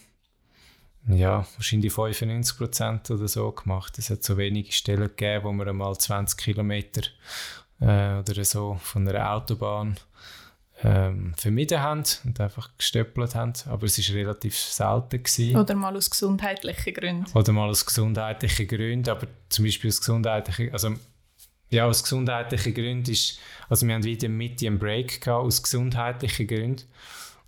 ja, 1.08 1.46
wahrscheinlich 1.58 1.92
95% 1.92 3.12
oder 3.12 3.28
so 3.28 3.52
gemacht. 3.52 3.98
Es 3.98 4.10
hat 4.10 4.24
so 4.24 4.38
wenige 4.38 4.72
Stellen 4.72 5.08
gegeben, 5.08 5.46
wo 5.46 5.52
wir 5.52 5.68
einmal 5.68 5.98
20 5.98 6.38
Kilometer 6.38 7.02
äh, 7.82 8.20
oder 8.20 8.46
so 8.46 8.80
von 8.82 9.08
einer 9.08 9.34
Autobahn 9.34 9.98
ähm, 10.84 11.34
vermieden 11.36 11.82
haben 11.82 12.04
und 12.24 12.40
einfach 12.40 12.70
gestöppelt 12.78 13.36
haben. 13.36 13.54
Aber 13.68 13.86
es 13.86 13.98
war 13.98 14.16
relativ 14.16 14.58
selten. 14.58 15.24
Gewesen. 15.24 15.58
Oder 15.58 15.76
mal 15.76 15.96
aus 15.96 16.10
gesundheitlichen 16.10 16.94
Gründen. 16.94 17.26
Oder 17.38 17.52
mal 17.52 17.70
aus 17.70 17.86
gesundheitlichen 17.86 18.68
Gründen. 18.68 19.10
Aber 19.10 19.28
zum 19.50 19.66
Beispiel 19.66 19.90
aus 19.90 20.00
gesundheitlichen, 20.00 20.72
also 20.74 20.94
ja, 21.70 21.86
aus 21.86 22.04
gesundheitlichen 22.04 22.74
Gründen 22.74 23.12
ist, 23.12 23.40
also 23.68 23.88
wir 23.88 23.96
haben 23.96 24.04
wieder 24.04 24.30
Mitte 24.30 24.68
einen 24.68 24.80
Break 24.80 25.22
gehabt, 25.22 25.44
aus 25.44 25.64
gesundheitlichen 25.64 26.48
Gründen 26.48 26.84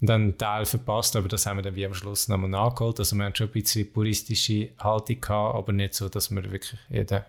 und 0.01 0.07
dann 0.07 0.21
einen 0.21 0.37
Teil 0.37 0.65
verpasst, 0.65 1.15
aber 1.15 1.27
das 1.27 1.45
haben 1.45 1.57
wir 1.57 1.63
dann 1.63 1.75
wie 1.75 1.85
am 1.85 1.93
Schluss 1.93 2.27
nochmal 2.27 2.49
nachgeholt. 2.49 2.99
Also 2.99 3.15
wir 3.15 3.23
haben 3.23 3.35
schon 3.35 3.47
ein 3.47 3.53
bisschen 3.53 3.91
puristische 3.91 4.69
Haltung 4.79 5.21
gehabt, 5.21 5.55
aber 5.55 5.71
nicht 5.71 5.93
so, 5.93 6.09
dass 6.09 6.31
wir 6.31 6.43
wirklich 6.51 6.77
jeden 6.89 7.23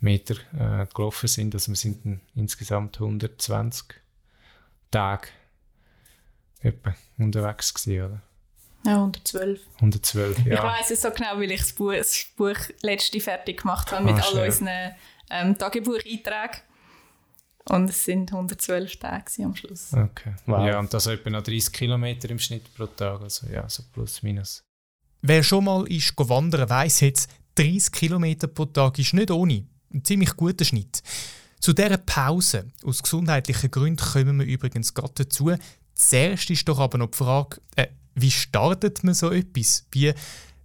Meter 0.00 0.34
äh, 0.58 0.86
gelaufen 0.92 1.28
sind. 1.28 1.54
Also 1.54 1.70
wir 1.70 1.76
sind 1.76 2.20
insgesamt 2.34 3.00
120 3.00 3.84
Tage 4.90 5.28
etwa 6.62 6.94
unterwegs 7.18 7.72
gewesen, 7.72 8.04
oder? 8.04 8.22
Ja, 8.84 8.94
112. 8.94 9.60
112, 9.76 10.46
ja. 10.46 10.54
Ich 10.54 10.62
weiss 10.62 10.90
es 10.90 11.02
so 11.02 11.10
genau, 11.10 11.36
weil 11.36 11.50
ich 11.50 11.60
das 11.60 11.72
Buch, 11.74 11.92
das 11.92 12.26
Buch 12.36 12.56
letzte 12.82 13.20
fertig 13.20 13.60
gemacht 13.60 13.92
habe 13.92 14.04
mit 14.04 14.14
ah, 14.14 14.24
all 14.32 14.46
unseren 14.46 14.94
ähm, 15.30 15.56
Tagebucheinträgen. 15.56 16.62
Und 17.68 17.90
es 17.90 18.04
sind 18.04 18.32
112 18.32 18.96
Tage 18.96 19.44
am 19.44 19.54
Schluss. 19.54 19.92
Okay. 19.92 20.34
Wow. 20.46 20.66
Ja, 20.66 20.78
und 20.78 20.92
das 20.92 21.06
etwa 21.06 21.30
noch 21.30 21.42
30 21.42 21.72
Kilometer 21.72 22.30
im 22.30 22.38
Schnitt 22.38 22.74
pro 22.74 22.86
Tag. 22.86 23.20
Also 23.20 23.46
ja, 23.48 23.68
so 23.68 23.82
plus 23.92 24.22
minus. 24.22 24.64
Wer 25.22 25.42
schon 25.42 25.64
mal 25.64 25.86
ist 25.86 26.14
wandern, 26.16 26.70
weiss 26.70 27.00
jetzt, 27.00 27.30
30 27.56 27.92
Kilometer 27.92 28.46
pro 28.46 28.64
Tag 28.64 28.98
ist 28.98 29.12
nicht 29.12 29.30
ohne. 29.30 29.66
Ein 29.92 30.04
ziemlich 30.04 30.34
guter 30.36 30.64
Schnitt. 30.64 31.02
Zu 31.60 31.74
dieser 31.74 31.98
Pause, 31.98 32.70
aus 32.84 33.02
gesundheitlichen 33.02 33.70
Gründen, 33.70 34.02
kommen 34.02 34.38
wir 34.38 34.46
übrigens 34.46 34.94
gerade 34.94 35.12
dazu. 35.14 35.52
Zuerst 35.94 36.48
ist 36.48 36.66
doch 36.66 36.78
aber 36.78 36.96
noch 36.96 37.10
die 37.10 37.18
Frage, 37.18 37.60
äh, 37.76 37.88
wie 38.14 38.30
startet 38.30 39.04
man 39.04 39.14
so 39.14 39.30
etwas? 39.30 39.86
Wie 39.92 40.14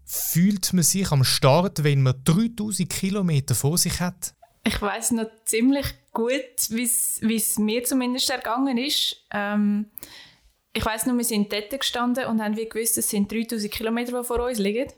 fühlt 0.05 0.71
man 0.71 0.83
sich 0.83 1.11
am 1.11 1.25
Start, 1.25 1.83
wenn 1.83 2.03
man 2.03 2.15
3000 2.23 2.89
Kilometer 2.89 3.55
vor 3.55 3.77
sich 3.77 3.99
hat? 3.99 4.33
Ich 4.63 4.81
weiß 4.81 5.11
noch 5.11 5.27
ziemlich 5.43 5.85
gut, 6.15 6.69
wie 6.69 7.35
es 7.35 7.59
mir 7.59 7.83
zumindest 7.83 8.31
ergangen 8.31 8.79
ist. 8.79 9.23
Ähm, 9.31 9.91
ich 10.73 10.83
weiß 10.83 11.05
nur, 11.05 11.17
wir 11.17 11.23
sind 11.23 11.53
dort 11.53 11.69
gestanden 11.69 12.25
und 12.25 12.41
haben 12.41 12.57
wie 12.57 12.67
gewusst, 12.67 12.97
es 12.97 13.09
sind 13.09 13.31
3000 13.31 13.71
Kilometer, 13.71 14.17
die 14.17 14.25
vor 14.25 14.39
uns 14.43 14.57
liegen. 14.57 14.91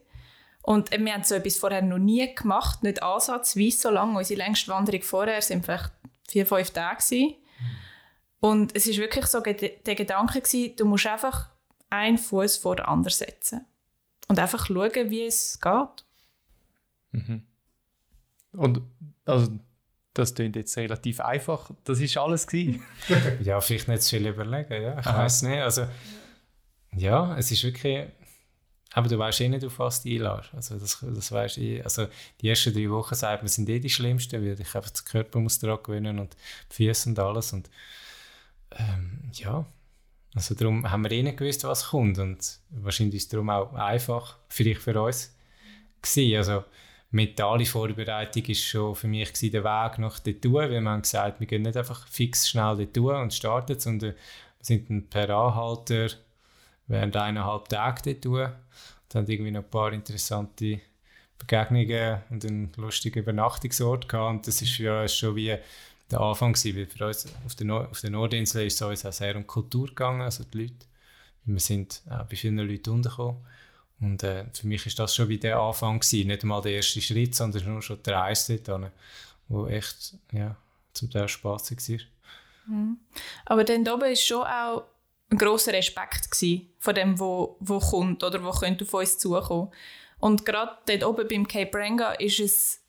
Und 0.62 0.92
wir 0.92 1.14
haben 1.14 1.24
so 1.24 1.36
etwas 1.36 1.58
vorher 1.58 1.82
noch 1.82 1.98
nie 1.98 2.34
gemacht, 2.34 2.84
nicht 2.84 3.04
ansatzweise 3.04 3.78
so 3.78 3.90
lange. 3.90 4.18
Unsere 4.18 4.40
längste 4.40 4.72
Wanderung 4.72 5.02
vorher 5.02 5.42
sind 5.42 5.66
vielleicht 5.66 5.92
vier, 6.28 6.46
fünf 6.46 6.72
Tage 6.72 7.04
gewesen. 7.04 7.36
Und 8.40 8.76
es 8.76 8.86
ist 8.86 8.98
wirklich 8.98 9.26
so 9.26 9.40
der 9.40 9.96
Gedanke 9.96 10.42
gewesen, 10.42 10.76
du 10.76 10.86
musst 10.86 11.08
einfach 11.08 11.50
einen 11.90 12.18
Fuß 12.18 12.58
vor 12.58 12.76
den 12.76 12.86
anderen 12.86 13.14
setzen 13.14 13.66
und 14.28 14.40
einfach 14.40 14.68
schauen, 14.68 15.10
wie 15.10 15.26
es 15.26 15.60
geht. 15.60 16.06
Mhm. 17.12 17.44
Und 18.52 18.82
also 19.26 19.52
das 20.18 20.34
klingt 20.34 20.56
jetzt 20.56 20.76
relativ 20.78 21.20
einfach. 21.20 21.70
Das 21.84 22.00
ist 22.00 22.18
alles 22.18 22.48
gewesen. 22.48 22.84
ja, 23.42 23.62
vielleicht 23.62 23.88
nicht 23.88 24.02
zu 24.02 24.18
viel 24.18 24.28
überlegen. 24.28 24.82
Ja, 24.82 25.00
ich 25.00 25.06
weiß 25.06 25.44
nicht. 25.44 25.62
Also 25.62 25.88
ja, 26.96 27.38
es 27.38 27.52
ist 27.52 27.64
wirklich. 27.64 28.08
Aber 28.94 29.08
du 29.08 29.20
weißt 29.20 29.42
eh 29.42 29.50
nicht, 29.50 29.64
auf 29.66 29.78
was 29.80 30.02
du 30.02 30.10
einlässt. 30.10 30.54
Also, 30.56 30.80
das, 30.80 31.06
das 31.08 31.32
weißt 31.32 31.58
eh. 31.60 31.84
Also, 31.84 32.08
die 32.42 32.50
ersten 32.50 32.74
drei 32.74 32.90
Wochen 32.90 33.14
sagt 33.14 33.44
man, 33.44 33.48
sind 33.48 33.70
eh 33.70 33.80
die 33.80 33.90
schlimmsten, 33.90 34.42
weil 34.42 34.60
ich 34.60 34.76
einfach 34.76 34.90
den 34.90 35.06
Körper 35.06 35.40
muss 35.40 35.60
daran 35.60 35.84
gewöhnen 35.84 36.20
und 36.20 36.36
die 36.72 36.76
Füße 36.76 37.10
und 37.10 37.20
alles. 37.20 37.54
Und 37.54 37.70
ähm, 38.72 39.30
ja, 39.34 39.66
also 40.34 40.56
darum 40.56 40.90
haben 40.90 41.04
wir 41.04 41.12
eh 41.12 41.22
nicht 41.22 41.38
gewusst, 41.38 41.64
was 41.66 41.90
kommt. 41.90 42.18
Und 42.18 42.60
wahrscheinlich 42.70 43.18
ist 43.18 43.24
es 43.24 43.30
darum 43.30 43.50
auch 43.52 43.74
einfach, 43.74 44.38
vielleicht 44.50 44.82
für 44.82 45.00
uns, 45.00 45.36
gewesen. 46.02 46.38
Also, 46.38 46.64
mentale 47.18 47.66
Vorbereitung 47.66 48.48
war 48.48 48.56
schon 48.56 48.96
für 48.96 49.08
mich 49.08 49.34
gewesen, 49.34 49.52
der 49.52 49.64
Weg 49.64 49.98
nach 50.00 50.20
weil 50.26 50.70
wir 50.70 50.90
haben 50.90 51.02
gesagt, 51.02 51.40
wir 51.40 51.48
gehen 51.48 51.64
nicht 51.64 51.76
einfach 51.76 52.08
fix 52.08 52.48
schnell 52.48 52.88
dort 52.94 53.22
und 53.22 53.34
starten, 53.34 53.80
sondern 53.80 54.14
wir 54.14 54.18
sind 54.62 55.10
per 55.10 55.30
Anhalter 55.30 56.10
während 56.88 57.16
eineinhalb 57.18 57.68
Tage 57.70 58.16
dort 58.16 58.26
und 58.26 59.16
haben 59.16 59.28
irgendwie 59.28 59.52
noch 59.52 59.64
ein 59.64 59.70
paar 59.70 59.92
interessante 59.94 60.80
Begegnungen 61.38 62.22
und 62.30 62.46
einen 62.46 62.72
lustigen 62.78 63.20
Übernachtungsort 63.20 64.08
gehabt. 64.08 64.30
Und 64.30 64.48
das 64.48 64.62
ist 64.62 64.78
ja 64.78 65.08
schon 65.08 65.36
wie 65.36 65.58
der 66.10 66.22
Anfang 66.22 66.54
gewesen, 66.54 66.78
weil 66.78 66.86
für 66.86 67.08
uns 67.08 67.28
auf 67.46 67.56
der, 67.56 67.66
Nord 67.66 67.92
auf 67.92 68.02
der 68.02 68.12
Nordinsel 68.12 68.66
ist 68.66 68.80
es 68.80 68.88
uns 68.88 69.06
auch 69.06 69.12
sehr 69.12 69.36
um 69.36 69.46
Kultur 69.46 69.88
gegangen, 69.88 70.22
also 70.22 70.44
die 70.44 70.62
Leute. 70.62 70.86
Wir 71.46 71.60
sind 71.60 72.02
auch 72.10 72.26
bei 72.26 72.36
vielen 72.36 72.58
Leuten 72.58 72.90
untergekommen 72.92 73.38
und 74.00 74.24
äh, 74.24 74.46
für 74.54 74.68
mich 74.68 74.86
ist 74.86 75.00
das 75.00 75.16
schon 75.16 75.30
wie 75.30 75.40
der 75.40 75.60
Anfang 75.60 76.00
gewesen. 76.00 76.28
Nicht 76.28 76.44
einmal 76.44 76.62
der 76.62 76.74
erste 76.74 77.02
Schritt, 77.02 77.36
sondern 77.36 77.66
nur 77.66 77.82
schon 77.82 78.02
der 78.04 78.16
Reise 78.16 78.60
dort, 78.60 78.92
wo 79.48 79.68
echt, 79.68 80.14
ja, 80.32 80.56
zum 80.94 81.10
Teil 81.10 81.28
spaßig 81.28 81.78
war. 81.90 82.00
Mhm. 82.68 82.98
Aber 83.46 83.64
dann 83.64 83.88
oben 83.88 84.02
war 84.02 84.16
schon 84.16 84.44
auch 84.44 84.84
ein 85.30 85.38
grosser 85.38 85.74
Respekt 85.74 86.30
von 86.80 86.96
dem, 86.96 87.20
wo, 87.20 87.58
wo 87.60 87.80
kommt 87.80 88.24
oder 88.24 88.44
wo 88.44 88.52
könnte 88.52 88.86
auf 88.86 88.94
uns 88.94 89.18
zukommen. 89.18 89.72
Und 90.20 90.46
gerade 90.46 90.78
dort 90.86 91.04
oben 91.04 91.28
beim 91.28 91.48
Cape 91.48 91.78
Ranga 91.78 92.14
ist 92.14 92.40
es, 92.40 92.82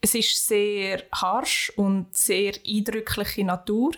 es 0.00 0.14
ist 0.14 0.46
sehr 0.46 1.02
harsch 1.12 1.72
und 1.76 2.14
sehr 2.16 2.54
eindrückliche 2.66 3.44
Natur. 3.44 3.92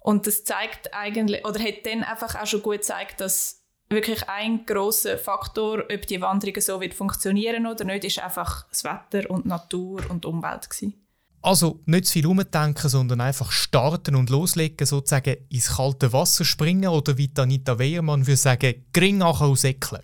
Und 0.00 0.26
das 0.26 0.44
zeigt 0.44 0.94
eigentlich, 0.94 1.44
oder 1.44 1.60
hat 1.60 1.86
dann 1.86 2.02
einfach 2.02 2.34
auch 2.34 2.46
schon 2.46 2.62
gut 2.62 2.78
gezeigt, 2.78 3.20
dass 3.20 3.57
wirklich 3.90 4.28
ein 4.28 4.66
großer 4.66 5.18
Faktor, 5.18 5.84
ob 5.92 6.06
die 6.06 6.20
Wanderung 6.20 6.60
so 6.60 6.80
wird 6.80 6.94
funktionieren 6.94 7.66
oder 7.66 7.84
nicht, 7.84 8.04
ist 8.04 8.18
einfach 8.18 8.66
das 8.68 8.84
Wetter 8.84 9.30
und 9.30 9.46
Natur 9.46 10.02
und 10.10 10.24
Umwelt 10.24 10.68
gewesen. 10.68 10.94
Also 11.40 11.80
nicht 11.86 12.06
zu 12.06 12.14
viel 12.14 12.26
umdenken, 12.26 12.88
sondern 12.88 13.20
einfach 13.20 13.52
starten 13.52 14.16
und 14.16 14.28
loslegen, 14.28 14.86
sozusagen 14.86 15.36
ins 15.48 15.76
kalte 15.76 16.12
Wasser 16.12 16.44
springen 16.44 16.88
oder 16.88 17.16
wie 17.16 17.30
Anita 17.36 17.78
Wehrmann 17.78 18.26
würde 18.26 18.36
sagen, 18.36 18.84
aus 19.22 19.64
Ecklen. 19.64 20.02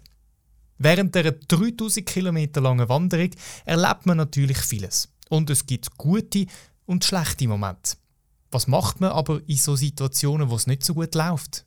Während 0.79 1.15
der 1.15 1.33
3000 1.33 2.07
Kilometer 2.07 2.61
langen 2.61 2.89
Wanderung 2.89 3.31
erlebt 3.65 4.07
man 4.07 4.17
natürlich 4.17 4.59
vieles. 4.59 5.13
Und 5.29 5.51
es 5.51 5.67
gibt 5.67 5.97
gute 5.97 6.47
und 6.87 7.05
schlechte 7.05 7.49
Momente. 7.49 7.97
Was 8.51 8.67
macht 8.67 9.01
man 9.01 9.11
aber 9.11 9.41
in 9.47 9.57
so 9.57 9.75
Situationen, 9.75 10.51
wo 10.51 10.57
es 10.57 10.67
nicht 10.67 10.85
so 10.85 10.95
gut 10.95 11.15
läuft? 11.15 11.67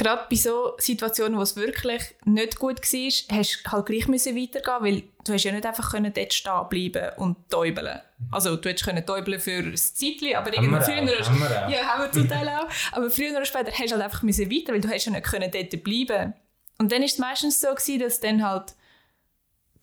Gerade 0.00 0.26
bei 0.30 0.36
so 0.36 0.72
Situationen, 0.78 1.38
wo 1.38 1.42
es 1.42 1.56
wirklich 1.56 2.02
nicht 2.24 2.58
gut 2.58 2.80
war, 2.80 3.36
hast 3.36 3.62
du 3.64 3.70
halt 3.70 3.86
gleich 3.86 4.08
müssen 4.08 4.34
weitergehen, 4.34 4.76
weil 4.80 5.02
du 5.24 5.32
hast 5.34 5.44
ja 5.44 5.52
nicht 5.52 5.66
einfach 5.66 5.90
können 5.90 6.12
dort 6.12 6.32
stehen 6.32 6.68
bleiben 6.70 7.10
und 7.18 7.36
täubeln. 7.50 8.00
Also 8.30 8.56
du 8.56 8.68
hättest 8.68 8.86
können 8.86 9.04
täubeln 9.04 9.38
für 9.38 9.58
ein 9.58 9.76
Zeitchen, 9.76 10.34
aber 10.34 10.52
irgendwie 10.52 10.80
früher, 10.80 10.96
haben 10.96 11.06
wir 11.06 11.68
ja, 11.70 11.82
haben 11.84 12.02
wir 12.04 12.12
zum 12.12 12.28
Teil 12.28 12.48
auch, 12.48 12.68
aber 12.92 13.10
früher 13.10 13.32
oder 13.32 13.44
später 13.44 13.70
hast 13.70 13.88
du 13.88 13.92
halt 13.92 14.04
einfach 14.04 14.22
müssen 14.22 14.50
weiter, 14.50 14.72
weil 14.72 14.80
du 14.80 14.88
hast 14.88 15.04
ja 15.04 15.12
nicht 15.12 15.24
können 15.24 15.50
dort 15.50 15.84
bleiben. 15.84 16.34
Und 16.78 16.92
dann 16.92 17.02
ist 17.02 17.12
es 17.12 17.18
meistens 17.18 17.60
so 17.60 17.68
gewesen, 17.68 18.00
dass 18.00 18.20
dann 18.20 18.42
halt 18.42 18.74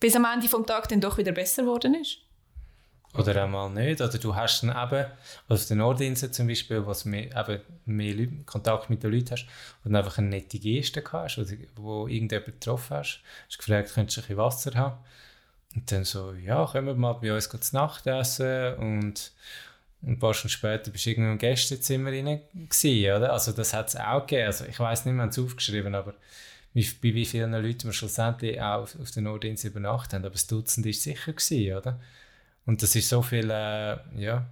bis 0.00 0.16
am 0.16 0.24
Ende 0.24 0.48
vom 0.48 0.66
Tag 0.66 0.88
dann 0.88 1.00
doch 1.00 1.16
wieder 1.16 1.32
besser 1.32 1.62
geworden 1.62 1.94
ist. 1.94 2.18
Oder 3.14 3.44
auch 3.44 3.48
mal 3.48 3.70
nicht. 3.70 4.00
Oder 4.00 4.18
du 4.18 4.34
hast 4.34 4.62
dann 4.62 4.70
eben, 4.70 5.06
auf 5.48 5.66
der 5.66 5.76
Nordinsel 5.76 6.30
zum 6.30 6.46
Beispiel, 6.46 6.84
wo 6.84 6.92
du 6.92 7.08
mehr, 7.08 7.34
eben 7.36 7.62
mehr 7.86 8.14
Leute, 8.14 8.44
Kontakt 8.44 8.90
mit 8.90 9.02
den 9.02 9.12
Leuten 9.12 9.30
hast 9.32 9.46
und 9.84 9.96
einfach 9.96 10.18
eine 10.18 10.28
nette 10.28 10.58
Geste 10.58 11.02
hast, 11.10 11.38
oder 11.38 11.50
wo 11.76 12.06
irgendjemand 12.06 12.46
getroffen 12.46 12.98
hast, 12.98 13.20
hast 13.48 13.58
gefragt, 13.58 13.92
könntest 13.94 14.18
du 14.18 14.20
ein 14.20 14.22
bisschen 14.24 14.36
Wasser 14.36 14.74
haben? 14.74 14.98
Und 15.74 15.90
dann 15.90 16.04
so, 16.04 16.32
ja, 16.32 16.66
können 16.66 16.86
wir 16.86 16.94
mal 16.94 17.14
bei 17.14 17.32
uns 17.32 17.48
zu 17.48 17.74
Nacht 17.74 18.06
essen 18.06 18.74
und 18.74 19.32
ein 20.02 20.18
paar 20.18 20.32
Stunden 20.32 20.52
später 20.52 20.90
bist 20.90 21.06
du 21.06 21.10
irgendwo 21.10 21.32
im 21.32 21.38
Gästezimmer 21.38 22.10
rein 22.10 22.40
gewesen, 22.54 23.16
oder? 23.16 23.32
Also 23.32 23.52
das 23.52 23.74
hat 23.74 23.88
es 23.88 23.96
auch 23.96 24.26
gegeben. 24.26 24.46
Also 24.46 24.64
ich 24.64 24.78
weiß 24.78 25.04
nicht, 25.04 25.14
wir 25.14 25.22
haben 25.22 25.30
es 25.30 25.38
aufgeschrieben, 25.38 25.94
aber 25.94 26.14
wie, 26.72 26.84
bei 27.02 27.14
wie 27.14 27.24
vielen 27.24 27.52
Leuten 27.52 27.84
wir 27.84 27.92
schlussendlich 27.92 28.60
auch 28.60 28.82
auf, 28.82 29.00
auf 29.00 29.10
der 29.10 29.22
Nordinsel 29.22 29.70
übernachtet 29.70 30.14
haben. 30.14 30.24
Aber 30.24 30.34
das 30.34 30.46
Dutzend 30.46 30.86
ist 30.86 31.02
sicher 31.02 31.32
gewesen, 31.32 31.76
oder? 31.76 32.00
Und 32.68 32.82
das 32.82 32.94
ist 32.94 33.08
so 33.08 33.22
viel, 33.22 33.48
äh, 33.48 33.96
ja, 34.20 34.46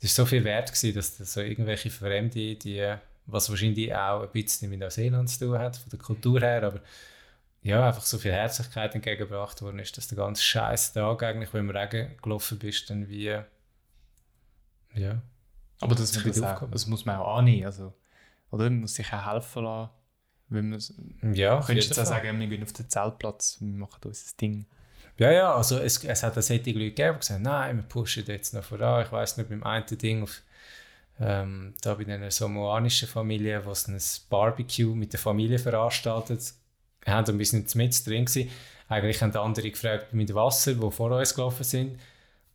das 0.00 0.10
ist 0.10 0.16
so 0.16 0.26
viel 0.26 0.42
wert 0.42 0.72
gewesen, 0.72 0.92
dass 0.96 1.18
das 1.18 1.34
so 1.34 1.40
irgendwelche 1.40 1.88
Fremde, 1.88 2.56
die, 2.56 2.96
was 3.26 3.48
wahrscheinlich 3.48 3.94
auch 3.94 4.22
ein 4.22 4.32
bisschen 4.32 4.70
mit 4.70 4.80
Neuseeland 4.80 5.30
zu 5.30 5.46
tun 5.46 5.58
hat, 5.60 5.76
von 5.76 5.88
der 5.88 6.00
Kultur 6.00 6.40
her, 6.40 6.64
aber 6.64 6.80
ja, 7.62 7.86
einfach 7.86 8.02
so 8.02 8.18
viel 8.18 8.32
Herzlichkeit 8.32 8.96
entgegengebracht 8.96 9.62
worden 9.62 9.78
ist, 9.78 9.96
dass 9.96 10.08
der 10.08 10.18
ganze 10.18 10.42
scheiß 10.42 10.94
Tag 10.94 11.22
eigentlich, 11.22 11.54
wenn 11.54 11.68
du 11.68 11.74
Regen 11.78 12.16
gelaufen 12.20 12.58
bist, 12.58 12.90
dann 12.90 13.08
wie, 13.08 13.38
ja. 14.94 15.22
Aber 15.80 15.94
das, 15.94 16.10
das, 16.10 16.42
auch, 16.42 16.68
das 16.68 16.88
muss 16.88 17.04
man 17.04 17.18
auch 17.18 17.38
annehmen, 17.38 17.66
also, 17.66 17.94
oder? 18.50 18.64
Man 18.64 18.80
muss 18.80 18.94
sich 18.96 19.12
auch 19.12 19.32
helfen 19.32 19.62
lassen. 19.62 19.90
Wenn 20.48 20.70
man, 20.70 21.34
ja, 21.34 21.60
könntest 21.60 21.96
du 21.96 22.02
auch 22.02 22.04
sagen, 22.04 22.40
wir 22.40 22.48
gehen 22.48 22.64
auf 22.64 22.72
den 22.72 22.90
Zeltplatz, 22.90 23.58
wir 23.60 23.78
machen 23.78 24.00
unser 24.04 24.36
Ding. 24.40 24.66
Ja, 25.16 25.30
ja, 25.30 25.54
also 25.54 25.78
es, 25.78 26.02
es 26.02 26.22
hat 26.22 26.34
solche 26.34 26.54
Leute 26.54 26.72
gegeben, 26.72 27.14
die 27.14 27.18
gesagt 27.20 27.40
nein, 27.42 27.76
wir 27.76 27.84
pushen 27.84 28.24
jetzt 28.26 28.52
noch 28.52 28.64
voran. 28.64 29.04
Ich 29.04 29.12
weiß 29.12 29.36
nicht, 29.36 29.48
beim 29.48 29.62
einen 29.62 29.86
Ding 29.86 30.22
auf, 30.24 30.42
ähm, 31.20 31.74
da 31.82 31.94
bei 31.94 32.04
einer 32.04 32.30
samoanischen 32.30 33.08
Familie, 33.08 33.64
wo 33.64 33.72
sie 33.74 33.92
ein 33.92 34.02
Barbecue 34.28 34.94
mit 34.94 35.12
der 35.12 35.20
Familie 35.20 35.58
veranstaltet 35.58 36.54
haben 37.06 37.32
und 37.32 37.38
wir 37.38 37.46
sind 37.46 37.72
mit 37.76 38.06
drin 38.06 38.24
gewesen. 38.24 38.50
Eigentlich 38.88 39.22
haben 39.22 39.34
andere 39.36 39.70
gefragt 39.70 40.12
mit 40.12 40.34
Wasser, 40.34 40.80
wo 40.80 40.90
vor 40.90 41.10
uns 41.12 41.34
gelaufen 41.34 41.64
sind. 41.64 41.98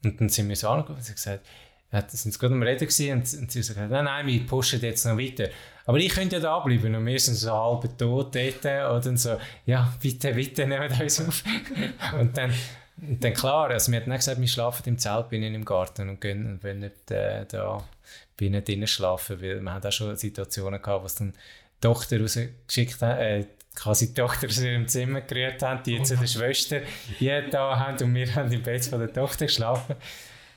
Und 0.03 0.19
dann 0.19 0.29
sind 0.29 0.49
wir 0.49 0.55
so 0.55 0.69
angekommen 0.69 0.97
und 0.97 1.03
sie 1.03 1.13
gesagt, 1.13 1.45
ja, 1.91 2.07
sind 2.07 2.31
sie 2.33 2.39
gerade 2.39 2.53
am 2.53 2.63
Reden 2.63 2.87
gewesen 2.87 3.13
und, 3.13 3.19
und 3.19 3.51
sie 3.51 3.59
haben 3.59 3.67
gesagt, 3.67 3.91
nein, 3.91 4.05
nein, 4.05 4.27
wir 4.27 4.45
pushen 4.45 4.81
jetzt 4.81 5.05
noch 5.05 5.17
weiter. 5.17 5.49
Aber 5.89 5.97
ich 5.97 6.09
könnte 6.09 6.35
ja 6.35 6.39
da 6.39 6.59
bleiben 6.59 6.93
und 6.93 7.03
wir 7.03 7.19
sind 7.19 7.33
so 7.33 7.51
halb 7.51 7.97
tot 7.97 8.35
dort 8.35 9.05
und 9.07 9.17
so, 9.17 9.37
ja, 9.65 9.91
bitte, 9.99 10.35
bitte, 10.35 10.67
nehmt 10.67 11.01
uns 11.01 11.19
auf. 11.27 11.43
und 12.19 12.37
dann, 12.37 12.53
und 13.01 13.23
dann 13.23 13.33
klar, 13.33 13.71
also 13.71 13.91
wir 13.91 13.99
haben 13.99 14.07
nicht 14.07 14.19
gesagt, 14.19 14.39
wir 14.39 14.47
schlafen 14.47 14.83
im 14.85 14.99
Zelt 14.99 15.29
binnen 15.29 15.55
im 15.55 15.65
Garten 15.65 16.07
und 16.07 16.21
gehen 16.21 16.45
und 16.45 16.63
wollen 16.63 16.77
nicht 16.77 17.09
äh, 17.09 17.43
da 17.47 17.83
binnen 18.37 18.63
drinnen 18.63 18.85
schlafen, 18.85 19.41
weil 19.41 19.63
wir 19.63 19.71
haben 19.71 19.83
auch 19.83 19.91
schon 19.91 20.15
Situationen 20.15 20.79
gehabt, 20.79 21.03
wo 21.05 21.17
dann 21.17 21.31
die 21.31 21.81
Tochter 21.81 22.21
rausgeschickt 22.21 23.01
haben, 23.01 23.19
äh, 23.19 23.45
quasi 23.73 24.09
die 24.09 24.13
Tochter 24.13 24.45
aus 24.45 24.61
ihrem 24.61 24.87
Zimmer 24.87 25.21
gerührt 25.21 25.63
haben, 25.63 25.81
die 25.81 25.95
jetzt 25.95 26.11
oh. 26.11 26.17
der 26.17 26.27
Schwester 26.27 26.81
hier 27.17 27.49
da 27.49 27.79
haben 27.79 27.97
und 28.03 28.13
wir 28.13 28.35
haben 28.35 28.51
im 28.51 28.61
Bett 28.61 28.85
von 28.85 28.99
der 28.99 29.11
Tochter 29.11 29.47
geschlafen. 29.47 29.95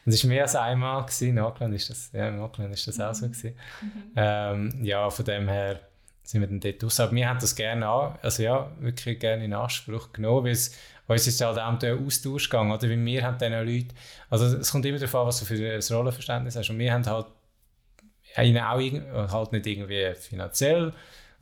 Das 0.04 0.22
war 0.24 0.28
mehr 0.28 0.42
als 0.42 0.56
einmal. 0.56 1.06
In 1.20 1.38
Auckland 1.38 1.74
ist 1.74 1.90
das, 1.90 2.10
ja, 2.12 2.28
in 2.28 2.38
Auckland 2.40 2.74
ist 2.74 2.86
das 2.88 3.00
auch 3.00 3.14
so. 3.14 3.26
Gewesen. 3.26 3.54
Mhm. 3.80 4.12
Ähm, 4.16 4.84
ja, 4.84 5.08
von 5.10 5.24
dem 5.24 5.48
her, 5.48 5.80
sind 6.24 6.40
wir 6.40 6.48
dann 6.48 6.60
dort 6.60 6.84
raus. 6.84 7.00
Aber 7.00 7.12
wir 7.12 7.28
haben 7.28 7.40
das 7.40 7.54
gerne 7.54 7.86
an, 7.86 8.18
also 8.22 8.42
ja, 8.42 8.70
wirklich 8.80 9.18
gerne 9.18 9.44
in 9.44 9.52
Anspruch 9.52 10.12
genommen, 10.12 10.44
weil 10.44 10.52
es 10.52 10.76
uns 11.06 11.26
ist 11.26 11.40
halt 11.40 11.58
auch 11.58 11.78
der 11.78 11.96
Austausch 11.96 12.48
gegangen, 12.48 12.70
oder? 12.70 12.88
Weil 12.88 13.04
wir 13.04 13.22
haben 13.22 13.38
diesen 13.38 13.52
Leuten, 13.52 13.88
also 14.30 14.46
es 14.46 14.70
kommt 14.70 14.86
immer 14.86 14.98
darauf 14.98 15.14
an, 15.14 15.26
was 15.26 15.40
du 15.40 15.44
für 15.44 15.54
ein 15.54 15.96
Rollenverständnis 15.96 16.56
hast. 16.56 16.70
Und 16.70 16.78
wir 16.78 16.92
haben 16.92 17.04
halt 17.04 17.26
ihnen 18.38 18.62
auch 18.62 19.32
halt 19.32 19.52
nicht 19.52 19.66
irgendwie 19.66 20.14
finanziell, 20.14 20.92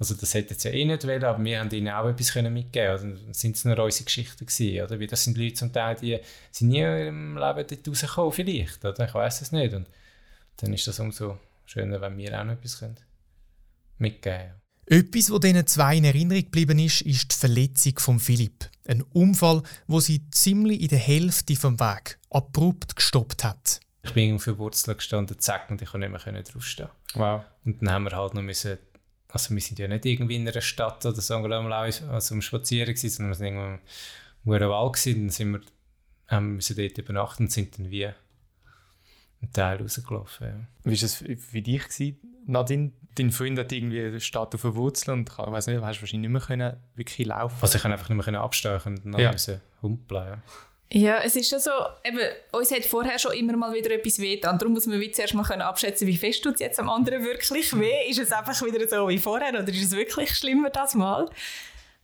also 0.00 0.14
das 0.14 0.32
hätte 0.32 0.54
jetzt 0.54 0.64
ja 0.64 0.70
eh 0.70 0.86
nicht 0.86 1.06
wollen, 1.06 1.22
aber 1.22 1.44
wir 1.44 1.60
haben 1.60 1.70
ihnen 1.70 1.90
auch 1.90 2.08
etwas 2.08 2.32
können 2.32 2.54
mitgeben 2.54 2.96
können. 2.96 3.18
Also 3.18 3.32
sind 3.32 3.56
es 3.56 3.66
nur 3.66 3.78
unsere 3.78 4.04
Geschichten 4.04 4.46
gewesen, 4.46 4.82
oder? 4.82 4.98
Weil 4.98 5.06
das 5.06 5.24
sind 5.24 5.36
Leute 5.36 5.54
zum 5.54 5.72
Teil, 5.74 5.94
die 5.96 6.18
sind 6.50 6.68
nie 6.68 6.80
im 6.80 7.36
Leben 7.36 7.66
dort 7.68 7.88
rausgekommen, 7.88 8.32
vielleicht, 8.32 8.82
oder? 8.82 9.06
Ich 9.06 9.12
weiß 9.12 9.42
es 9.42 9.52
nicht. 9.52 9.74
Und 9.74 9.86
dann 10.56 10.72
ist 10.72 10.88
das 10.88 10.98
umso 11.00 11.38
schöner, 11.66 12.00
wenn 12.00 12.16
wir 12.16 12.40
auch 12.40 12.44
noch 12.44 12.54
etwas 12.54 12.78
können 12.78 12.96
mitgeben 13.98 14.38
können. 14.38 14.54
Etwas, 14.86 15.30
was 15.30 15.40
diesen 15.40 15.66
zwei 15.66 15.96
in 15.98 16.04
Erinnerung 16.04 16.44
geblieben 16.44 16.78
ist, 16.78 17.02
ist 17.02 17.32
die 17.32 17.36
Verletzung 17.38 17.98
von 17.98 18.18
Philipp. 18.18 18.70
Ein 18.88 19.02
Unfall, 19.02 19.62
wo 19.86 20.00
sie 20.00 20.28
ziemlich 20.30 20.80
in 20.80 20.88
der 20.88 20.98
Hälfte 20.98 21.56
vom 21.56 21.78
Weg 21.78 22.18
abrupt 22.30 22.96
gestoppt 22.96 23.44
hat. 23.44 23.80
Ich 24.02 24.14
bin 24.14 24.34
auf 24.34 24.44
der 24.44 24.56
Wurzel 24.56 24.94
gestanden, 24.94 25.38
zack, 25.38 25.70
und 25.70 25.82
ich 25.82 25.90
konnte 25.90 26.08
nicht 26.08 26.26
mehr 26.26 26.42
draufstehen. 26.42 26.88
Wow. 27.14 27.44
Und 27.66 27.82
dann 27.82 27.90
haben 27.90 28.04
wir 28.04 28.16
halt 28.16 28.32
noch 28.32 28.42
müssen, 28.42 28.78
also 29.32 29.54
wir 29.54 29.60
sind 29.60 29.78
ja 29.78 29.88
nicht 29.88 30.04
irgendwie 30.04 30.36
in 30.36 30.48
einer 30.48 30.60
Stadt 30.60 31.04
oder 31.06 31.20
so, 31.20 31.34
also 31.36 32.34
am 32.34 32.42
Spazieren 32.42 32.94
gewesen, 32.94 33.10
sondern 33.10 33.30
wir 33.30 33.34
sind 33.36 33.46
irgendwo 33.46 34.54
im 34.54 34.70
Wald 34.70 34.92
gewesen, 34.94 35.20
dann 35.20 35.30
sind 35.30 35.52
wir, 35.52 35.60
haben 36.28 36.60
wir 36.60 36.76
dort 36.76 36.98
übernachten 36.98 37.44
und 37.44 37.52
sind 37.52 37.78
dann 37.78 37.90
wie 37.90 38.06
ein 38.06 39.52
Teil 39.52 39.80
rausgelaufen. 39.80 40.46
Ja. 40.46 40.54
Wie 40.84 40.90
war 40.90 41.00
das 41.00 41.14
für 41.14 41.62
dich, 41.62 41.88
gewesen, 41.88 42.18
Nadine? 42.46 42.92
Dein 43.16 43.32
Freund 43.32 43.58
hat 43.58 43.72
irgendwie 43.72 44.20
steht 44.20 44.54
auf 44.54 44.62
der 44.62 44.74
Wurzel 44.76 45.10
und 45.12 45.28
kann, 45.28 45.46
ich 45.46 45.52
weiß 45.52 45.66
nicht, 45.66 45.82
hast 45.82 46.00
wahrscheinlich 46.00 46.30
nicht 46.30 46.30
mehr 46.30 46.40
können, 46.40 46.76
wirklich 46.94 47.26
laufen. 47.26 47.58
Also 47.60 47.76
ich 47.76 47.82
kann 47.82 47.92
einfach 47.92 48.08
nicht 48.08 48.26
mehr 48.26 48.40
absteigen 48.40 48.98
und 48.98 49.14
dann 49.14 49.20
ja. 49.20 49.34
humpeln. 49.82 50.26
Ja. 50.26 50.42
Ja, 50.92 51.18
es 51.18 51.36
ist 51.36 51.48
schon 51.48 51.60
so, 51.60 51.70
eben, 52.04 52.18
uns 52.50 52.72
hat 52.72 52.84
vorher 52.84 53.16
schon 53.18 53.32
immer 53.34 53.56
mal 53.56 53.72
wieder 53.72 53.92
etwas 53.92 54.18
weh 54.18 54.40
Darum 54.40 54.72
muss 54.72 54.86
man 54.86 54.98
wie 54.98 55.12
zuerst 55.12 55.34
mal 55.34 55.44
können 55.44 55.62
abschätzen, 55.62 56.08
wie 56.08 56.16
fest 56.16 56.42
tut 56.42 56.54
es 56.54 56.60
jetzt 56.60 56.80
am 56.80 56.88
anderen 56.88 57.24
wirklich 57.24 57.78
weh. 57.78 58.08
Ist 58.08 58.18
es 58.18 58.32
einfach 58.32 58.60
wieder 58.64 58.88
so 58.88 59.08
wie 59.08 59.18
vorher 59.18 59.50
oder 59.50 59.68
ist 59.68 59.84
es 59.84 59.92
wirklich 59.92 60.34
schlimmer 60.34 60.70
das 60.70 60.96
Mal? 60.96 61.30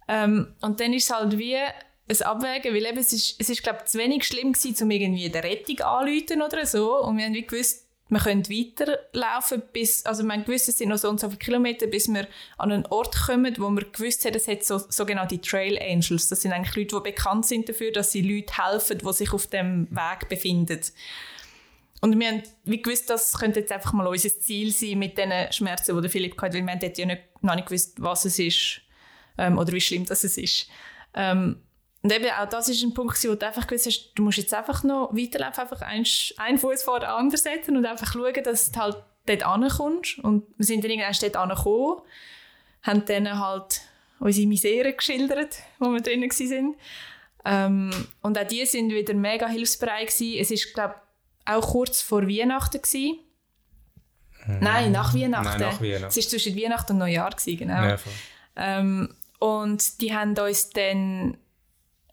Ähm, 0.06 0.54
und 0.60 0.78
dann 0.78 0.92
ist 0.92 1.04
es 1.04 1.10
halt 1.10 1.36
wie 1.36 1.56
ein 1.56 2.22
Abwägen, 2.22 2.72
weil 2.72 2.86
eben 2.86 2.98
es 2.98 3.12
ist, 3.12 3.40
es 3.40 3.50
ist 3.50 3.64
glaube 3.64 3.84
zu 3.86 3.98
wenig 3.98 4.24
schlimm 4.24 4.52
gewesen, 4.52 4.84
um 4.84 4.90
irgendwie 4.92 5.28
die 5.28 5.38
Rettung 5.38 5.80
anzuleiten 5.80 6.42
oder 6.42 6.64
so. 6.64 7.02
Und 7.02 7.16
wir 7.16 7.24
haben 7.24 7.34
wie 7.34 7.44
gewusst, 7.44 7.85
wir 8.08 8.20
können 8.20 8.48
weiterlaufen, 8.48 9.62
bis, 9.72 10.06
also 10.06 10.22
wir 10.22 10.38
gewusst, 10.38 10.68
es 10.68 10.78
sind 10.78 10.90
noch 10.90 10.98
so 10.98 11.08
und 11.08 11.18
so 11.18 11.28
viele 11.28 11.38
Kilometer, 11.38 11.86
bis 11.88 12.08
wir 12.08 12.28
an 12.56 12.70
einen 12.70 12.86
Ort 12.86 13.16
kommen, 13.26 13.56
wo 13.58 13.68
wir 13.70 13.84
gewusst 13.84 14.24
haben, 14.24 14.34
es 14.34 14.46
hat 14.46 14.64
so, 14.64 14.78
sogenannte 14.78 15.40
Trail 15.40 15.78
Angels. 15.78 16.28
Das 16.28 16.42
sind 16.42 16.52
eigentlich 16.52 16.76
Leute, 16.76 16.96
die 16.96 17.10
bekannt 17.10 17.46
sind 17.46 17.68
dafür, 17.68 17.90
dass 17.90 18.12
sie 18.12 18.22
Leute 18.22 18.52
helfen, 18.62 18.98
die 18.98 19.12
sich 19.12 19.32
auf 19.32 19.48
dem 19.48 19.88
Weg 19.90 20.28
befinden. 20.28 20.80
Und 22.00 22.20
wir 22.20 22.28
haben 22.28 22.42
wie 22.64 22.80
gewusst, 22.80 23.10
das 23.10 23.32
könnte 23.38 23.60
jetzt 23.60 23.72
einfach 23.72 23.92
mal 23.92 24.06
unser 24.06 24.28
Ziel 24.28 24.72
sein 24.72 24.98
mit 24.98 25.18
den 25.18 25.52
Schmerzen, 25.52 26.00
die 26.00 26.08
Philipp 26.08 26.40
hatte, 26.40 26.58
weil 26.58 26.64
wir 26.64 26.72
haben 26.72 26.92
ja 26.94 27.06
nicht, 27.06 27.22
noch 27.40 27.56
nicht 27.56 27.66
gewusst, 27.66 28.00
was 28.00 28.24
es 28.24 28.38
ist 28.38 28.82
ähm, 29.38 29.58
oder 29.58 29.72
wie 29.72 29.80
schlimm 29.80 30.04
das 30.04 30.22
ist. 30.22 30.68
Ähm, 31.14 31.56
und 32.06 32.12
eben 32.12 32.30
auch 32.30 32.48
das 32.48 32.68
ist 32.68 32.84
ein 32.84 32.94
Punkt, 32.94 33.16
wo 33.24 33.34
du 33.34 33.44
einfach 33.44 33.66
gewusst 33.66 33.86
hast, 33.86 34.12
du 34.14 34.22
musst 34.22 34.38
jetzt 34.38 34.54
einfach 34.54 34.84
noch 34.84 35.12
weiterlaufen, 35.12 35.62
einfach 35.62 35.82
einen, 35.82 36.06
einen 36.36 36.56
Fuß 36.56 36.84
vor 36.84 37.00
den 37.00 37.08
anderen 37.08 37.36
setzen 37.36 37.76
und 37.76 37.84
einfach 37.84 38.12
schauen, 38.12 38.44
dass 38.44 38.70
du 38.70 38.78
halt 38.78 38.96
dort 39.26 39.42
ankommst. 39.44 40.20
Und 40.20 40.44
wir 40.56 40.64
sind 40.64 40.84
dann 40.84 40.92
irgendwann 40.92 41.16
dort 41.20 41.36
angekommen, 41.36 42.02
haben 42.84 43.04
dann 43.06 43.40
halt 43.40 43.80
unsere 44.20 44.46
Misere 44.46 44.92
geschildert, 44.92 45.56
wo 45.80 45.90
wir 45.90 46.00
drinnen 46.00 46.30
waren. 46.30 46.76
Ähm, 47.44 47.90
und 48.22 48.38
auch 48.38 48.46
die 48.46 48.64
sind 48.66 48.92
wieder 48.92 49.14
mega 49.14 49.48
hilfsbereit 49.48 50.06
gewesen. 50.06 50.38
Es 50.40 50.52
ist, 50.52 50.74
glaube 50.74 50.94
auch 51.44 51.72
kurz 51.72 52.02
vor 52.02 52.28
Weihnachten 52.28 52.82
gewesen. 52.82 53.18
Hm. 54.44 54.58
Nein, 54.60 54.92
nach 54.92 55.12
Weihnachten. 55.12 55.58
Nein, 55.58 55.60
nach 55.60 55.80
Weihnachten. 55.80 56.06
Es 56.06 56.16
war 56.16 56.22
zwischen 56.22 56.56
Weihnachten 56.56 56.92
und 56.92 56.98
Neujahr, 56.98 57.30
gewesen, 57.30 57.58
genau. 57.58 57.82
Ja, 57.82 57.96
ähm, 58.54 59.12
und 59.40 60.00
die 60.00 60.14
haben 60.14 60.38
uns 60.38 60.70
dann 60.70 61.36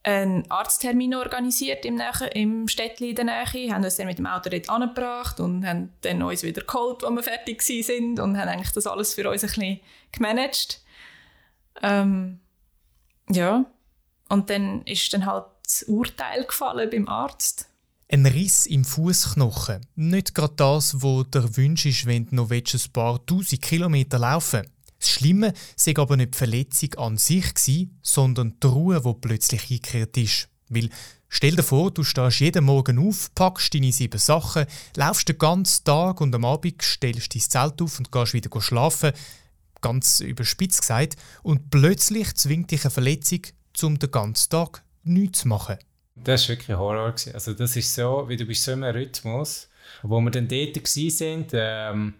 einen 0.03 0.49
Arzttermin 0.51 1.15
organisiert 1.15 1.85
im, 1.85 1.95
Nähe, 1.95 2.29
im 2.33 2.67
Städtchen 2.67 3.09
in 3.09 3.15
der 3.15 3.25
Nähe, 3.25 3.73
haben 3.73 3.83
uns 3.83 3.95
dann 3.95 4.07
mit 4.07 4.17
dem 4.17 4.25
Auto 4.25 4.49
dort 4.49 4.69
angebracht 4.69 5.39
und 5.39 5.65
haben 5.65 5.93
dann 6.01 6.21
uns 6.21 6.43
wieder 6.43 6.61
geholt, 6.61 7.03
als 7.03 7.15
wir 7.15 7.23
fertig 7.23 7.61
sind 7.61 8.19
und 8.19 8.37
haben 8.37 8.49
eigentlich 8.49 8.73
das 8.73 8.85
alles 8.85 9.13
für 9.13 9.29
uns 9.29 9.43
ein 9.43 9.47
bisschen 9.47 9.79
gemanagt. 10.11 10.81
Ähm, 11.81 12.39
ja, 13.29 13.65
und 14.29 14.49
dann 14.49 14.81
ist 14.83 15.13
dann 15.13 15.25
halt 15.25 15.45
das 15.63 15.83
Urteil 15.83 16.43
gefallen 16.43 16.89
beim 16.89 17.07
Arzt. 17.07 17.67
Ein 18.11 18.25
Riss 18.25 18.65
im 18.65 18.83
Fußknochen. 18.83 19.85
Nicht 19.95 20.35
gerade 20.35 20.53
das, 20.55 21.01
wo 21.01 21.23
der 21.23 21.55
Wunsch 21.57 21.85
ist, 21.85 22.05
wenn 22.05 22.27
du 22.27 22.35
noch 22.35 22.51
ein 22.51 22.63
paar 22.91 23.25
tausend 23.25 23.61
Kilometer 23.61 24.19
laufen 24.19 24.67
das 25.03 25.11
Schlimme 25.11 25.53
sei 25.75 25.93
aber 25.97 26.17
nicht 26.17 26.33
die 26.33 26.37
Verletzung 26.37 26.93
an 26.95 27.17
sich, 27.17 27.53
gewesen, 27.53 27.99
sondern 28.01 28.59
die 28.61 28.67
Ruhe, 28.67 29.01
die 29.01 29.13
plötzlich 29.19 29.69
eingekehrt 29.69 30.17
ist. 30.17 30.49
Weil, 30.69 30.89
stell 31.27 31.55
dir 31.55 31.63
vor, 31.63 31.91
du 31.91 32.03
stehst 32.03 32.39
jeden 32.39 32.63
Morgen 32.63 33.05
auf, 33.05 33.33
packst 33.35 33.73
deine 33.73 33.91
sieben 33.91 34.19
Sachen, 34.19 34.65
laufst 34.95 35.27
den 35.27 35.37
ganzen 35.37 35.83
Tag 35.83 36.21
und 36.21 36.33
am 36.33 36.45
Abend 36.45 36.81
stellst 36.81 37.35
dein 37.35 37.41
Zelt 37.41 37.81
auf 37.81 37.99
und 37.99 38.11
gehst 38.11 38.33
wieder 38.33 38.61
schlafen, 38.61 39.11
ganz 39.81 40.21
überspitzt 40.21 40.81
gesagt, 40.81 41.17
und 41.43 41.69
plötzlich 41.69 42.33
zwingt 42.35 42.71
dich 42.71 42.85
eine 42.85 42.91
Verletzung, 42.91 43.41
um 43.81 43.99
den 43.99 44.11
ganzen 44.11 44.49
Tag 44.49 44.83
nichts 45.03 45.41
zu 45.41 45.49
machen. 45.49 45.77
Das 46.15 46.43
war 46.43 46.55
wirklich 46.55 46.77
Horror. 46.77 47.13
Also 47.33 47.53
das 47.53 47.75
ist 47.75 47.93
so, 47.93 48.25
wie 48.29 48.37
du 48.37 48.45
bist 48.45 48.63
so 48.63 48.71
im 48.71 48.83
Rhythmus, 48.83 49.67
wo 50.01 50.21
wir 50.21 50.31
dann 50.31 50.47
dort 50.47 50.77
waren 50.77 51.45
ähm, 51.53 52.13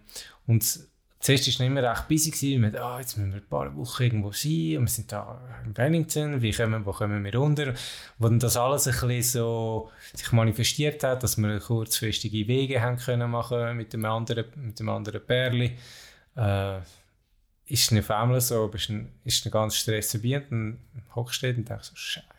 und 0.46 0.80
Zuerst 1.24 1.46
war 1.46 1.52
es 1.54 1.60
immer 1.60 1.82
recht 1.82 2.06
busy, 2.06 2.30
gewesen, 2.30 2.60
mit, 2.60 2.76
ah, 2.76 3.00
jetzt 3.00 3.16
müssen 3.16 3.32
wir 3.32 3.40
ein 3.40 3.48
paar 3.48 3.74
Wochen 3.76 4.02
irgendwo 4.02 4.30
sein 4.32 4.76
und 4.76 4.84
wir 4.84 4.88
sind 4.88 5.10
da 5.10 5.40
in 5.64 5.74
Wellington, 5.74 6.42
wie 6.42 6.52
kommen, 6.52 6.84
wo 6.84 6.92
kommen 6.92 7.24
wir 7.24 7.34
runter? 7.34 7.72
Wo 8.18 8.28
dann 8.28 8.38
das 8.38 8.58
alles 8.58 8.86
ein 8.88 8.92
bisschen 8.92 9.22
so 9.40 9.90
sich 10.12 10.30
manifestiert 10.32 11.02
hat, 11.02 11.22
dass 11.22 11.38
wir 11.38 11.60
kurzfristige 11.60 12.46
Wege 12.46 12.82
haben 12.82 12.98
können 12.98 13.30
machen 13.30 13.74
mit 13.74 13.94
dem 13.94 14.04
anderen, 14.04 14.44
mit 14.54 14.78
dem 14.78 14.90
anderen 14.90 15.24
Pärli. 15.24 15.78
Äh, 16.36 16.80
ist 17.68 17.90
auf 17.90 18.10
einmal 18.10 18.42
so, 18.42 18.66
ist 18.66 18.90
ein, 18.90 19.10
ist 19.24 19.46
ein 19.46 19.50
ganz 19.50 19.76
Stress 19.76 20.10
vorbei 20.10 20.36
und 20.36 20.50
dann 20.50 20.78
hockst 21.14 21.42
du 21.42 21.48
und 21.48 21.66
denkst 21.66 21.88
so, 21.88 21.96
Scheiße. 21.96 22.33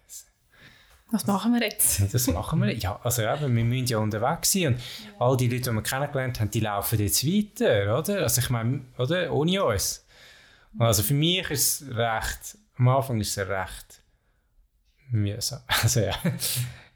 Was 1.12 1.28
machen 1.28 1.54
wir 1.54 1.62
jetzt? 1.62 2.14
Das 2.14 2.28
machen 2.28 2.62
wir 2.62 2.74
Ja, 2.74 3.00
also 3.04 3.22
eben, 3.22 3.56
wir 3.56 3.64
müssen 3.64 3.86
ja 3.86 4.00
unterwegs 4.00 4.52
sein. 4.52 4.68
Und 4.74 4.82
all 5.20 5.38
die 5.38 5.48
Leute, 5.48 5.70
die 5.70 5.76
wir 5.76 5.84
kennengelernt 5.84 6.40
haben, 6.40 6.50
die 6.50 6.60
laufen 6.60 7.00
jetzt 7.00 7.26
weiter, 7.26 8.00
oder? 8.00 8.24
Also 8.24 8.42
ich 8.42 8.50
meine, 8.50 8.82
oder? 8.98 9.32
Ohne 9.32 9.64
uns. 9.64 10.06
Also 10.78 11.04
für 11.04 11.14
mich 11.14 11.50
ist 11.52 11.82
es 11.82 11.96
recht, 11.96 12.58
am 12.78 12.88
Anfang 12.90 13.20
ist 13.22 13.38
es 13.38 13.48
recht 13.48 14.02
mühsam. 15.12 15.62
Also 15.68 16.00
ja, 16.02 16.16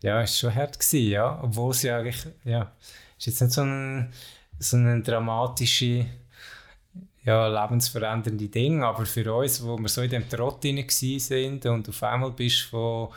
ja, 0.02 0.22
es 0.22 0.44
war 0.44 0.52
schon 0.52 0.56
hart 0.56 0.80
gewesen, 0.80 1.12
ja. 1.12 1.40
Obwohl 1.44 1.72
es 1.72 1.84
ja 1.84 2.00
eigentlich, 2.00 2.28
ja, 2.44 2.72
ist 3.18 3.28
jetzt 3.28 3.42
nicht 3.42 3.54
so, 3.54 3.62
ein, 3.62 4.12
so 4.58 4.78
eine 4.78 5.02
dramatische, 5.02 6.06
ja, 7.24 7.48
lebensverändernde 7.48 8.48
Ding, 8.48 8.84
aber 8.84 9.06
für 9.06 9.34
uns, 9.34 9.64
wo 9.64 9.78
wir 9.78 9.88
so 9.88 10.02
in 10.02 10.10
dem 10.10 10.28
Trott 10.28 10.64
drin 10.64 10.84
sind 10.90 11.66
und 11.66 11.88
auf 11.88 12.04
einmal 12.04 12.32
bist 12.32 12.62
von 12.62 13.10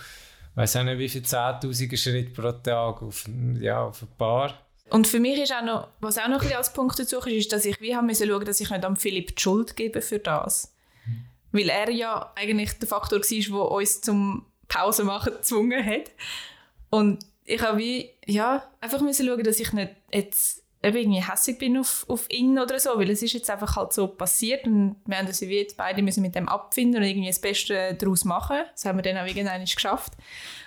weiß 0.55 0.77
auch 0.77 0.85
nicht, 0.85 0.99
wie 0.99 1.09
viele 1.09 1.25
10.000 1.25 1.97
Schritte 1.97 2.31
pro 2.31 2.53
Tag 2.53 3.03
auf, 3.03 3.25
ja, 3.61 3.85
auf 3.85 4.03
ein 4.03 4.09
paar. 4.19 4.55
Und 4.91 5.07
für 5.07 5.21
mich 5.21 5.39
ist 5.39 5.53
auch 5.53 5.65
noch, 5.65 5.89
was 6.01 6.19
auch 6.19 6.29
noch 6.29 6.43
ein 6.43 6.53
als 6.53 6.73
Punkt 6.73 6.99
dazu 6.99 7.19
ist, 7.19 7.27
ist, 7.27 7.53
dass 7.53 7.65
ich 7.65 7.81
wie 7.81 7.97
haben 7.97 8.07
müssen 8.07 8.29
schauen, 8.29 8.45
dass 8.45 8.61
ich 8.61 8.69
nicht 8.69 8.85
am 8.85 8.97
Philipp 8.97 9.37
die 9.37 9.43
Schuld 9.43 9.75
gebe 9.75 10.03
für 10.03 10.19
das. 10.19 10.75
Mhm. 11.07 11.25
Weil 11.53 11.69
er 11.71 11.91
ja 11.91 12.31
eigentlich 12.35 12.79
der 12.79 12.89
Faktor 12.89 13.21
war, 13.21 13.69
der 13.69 13.71
uns 13.71 14.01
zum 14.03 14.45
Pause 14.69 15.05
machen 15.05 15.33
gezwungen 15.33 15.85
hat. 15.85 16.11
Und 16.91 17.25
ich 17.45 17.63
habe 17.63 17.79
wie, 17.79 18.11
ja, 18.27 18.63
einfach 18.81 19.01
müssen 19.01 19.27
schauen, 19.27 19.43
dass 19.45 19.61
ich 19.61 19.73
nicht 19.73 19.93
jetzt 20.13 20.62
eben 20.83 20.97
irgendwie 20.97 21.23
hässlich 21.23 21.59
bin 21.59 21.79
auf, 21.79 22.05
auf 22.09 22.29
ihn 22.31 22.59
oder 22.59 22.79
so, 22.81 22.99
weil 22.99 23.11
es 23.11 23.23
ist 23.23 23.33
jetzt 23.33 23.51
einfach 23.51 23.77
halt 23.77 23.93
so 23.93 24.09
passiert 24.09 24.67
und 24.67 24.97
wir 25.07 25.17
haben 25.17 25.27
uns 25.27 25.41
wie 25.41 25.59
jetzt 25.59 25.77
beide 25.77 26.03
müssen 26.03 26.23
mit 26.23 26.35
dem 26.35 26.49
abfinden 26.49 27.01
und 27.01 27.09
irgendwie 27.09 27.29
das 27.29 27.41
Beste 27.41 27.95
daraus 27.95 28.25
machen. 28.25 28.59
Das 28.73 28.85
haben 28.85 28.99
wir 28.99 29.03
dann 29.03 29.19
auch 29.19 29.27
irgendwann 29.27 29.65
geschafft. 29.65 30.13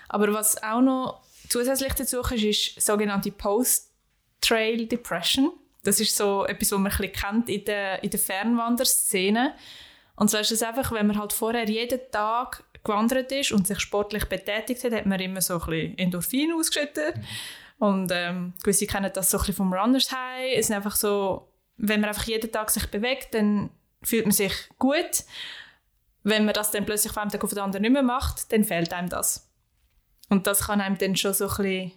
Aber 0.08 0.34
was 0.34 0.62
auch 0.64 0.82
noch 0.82 1.22
zusätzlich 1.50 1.94
dazu 1.94 2.22
ist, 2.22 2.44
ist 2.44 2.82
sogenannte 2.82 3.32
Post-Trail 3.32 4.88
Depression. 4.88 5.52
Das 5.84 6.00
ist 6.00 6.16
so 6.16 6.46
etwas, 6.46 6.72
was 6.72 6.80
man 6.80 6.92
ein 6.92 6.98
bisschen 6.98 7.14
kennt 7.14 7.50
in 7.50 7.66
der, 7.66 8.04
in 8.04 8.10
der 8.10 8.20
Fernwanderszene. 8.20 9.54
Und 10.16 10.30
zwar 10.30 10.42
ist 10.42 10.52
es 10.52 10.64
einfach, 10.64 10.92
wenn 10.94 11.08
man 11.08 11.20
halt 11.20 11.34
vorher 11.34 11.70
jeden 11.70 12.00
Tag 12.12 12.64
gewandert 12.84 13.32
ist 13.32 13.52
und 13.52 13.68
sich 13.68 13.80
sportlich 13.80 14.26
betätigt 14.26 14.84
hat, 14.84 14.94
hat 14.94 15.06
man 15.06 15.20
immer 15.20 15.42
so 15.42 15.56
ein 15.56 15.60
bisschen 15.60 15.98
Endorphin 15.98 16.54
ausgeschüttet. 16.54 17.18
Mhm. 17.18 17.24
Und 17.78 18.12
ähm, 18.14 18.54
gewisse 18.64 18.88
kennen 18.88 19.12
das 19.14 19.30
so 19.30 19.38
ein 19.38 19.40
bisschen 19.42 19.56
vom 19.56 19.74
Runners 19.74 20.12
High. 20.12 20.54
Es 20.58 20.70
ist 20.70 20.76
einfach 20.76 20.96
so, 20.96 21.52
wenn 21.78 22.02
man 22.02 22.10
einfach 22.10 22.26
jeden 22.26 22.52
Tag 22.52 22.70
sich 22.70 22.90
bewegt, 22.90 23.34
dann 23.34 23.70
fühlt 24.02 24.26
man 24.26 24.32
sich 24.32 24.54
gut. 24.80 25.24
Wenn 26.24 26.46
man 26.46 26.54
das 26.54 26.72
dann 26.72 26.86
plötzlich 26.86 27.12
von 27.12 27.24
einem 27.24 27.32
Tag 27.32 27.44
auf 27.44 27.50
den 27.50 27.60
anderen 27.60 27.82
nicht 27.82 27.92
mehr 27.92 28.04
macht, 28.04 28.52
dann 28.52 28.64
fehlt 28.64 28.94
einem 28.94 29.10
das. 29.10 29.52
Und 30.30 30.48
das 30.48 30.68
kann 30.68 30.82
einem 30.82 30.98
dann 30.98 31.16
schon 31.16 31.34
so 31.34 31.46
ein 31.46 31.56
bisschen, 31.58 31.92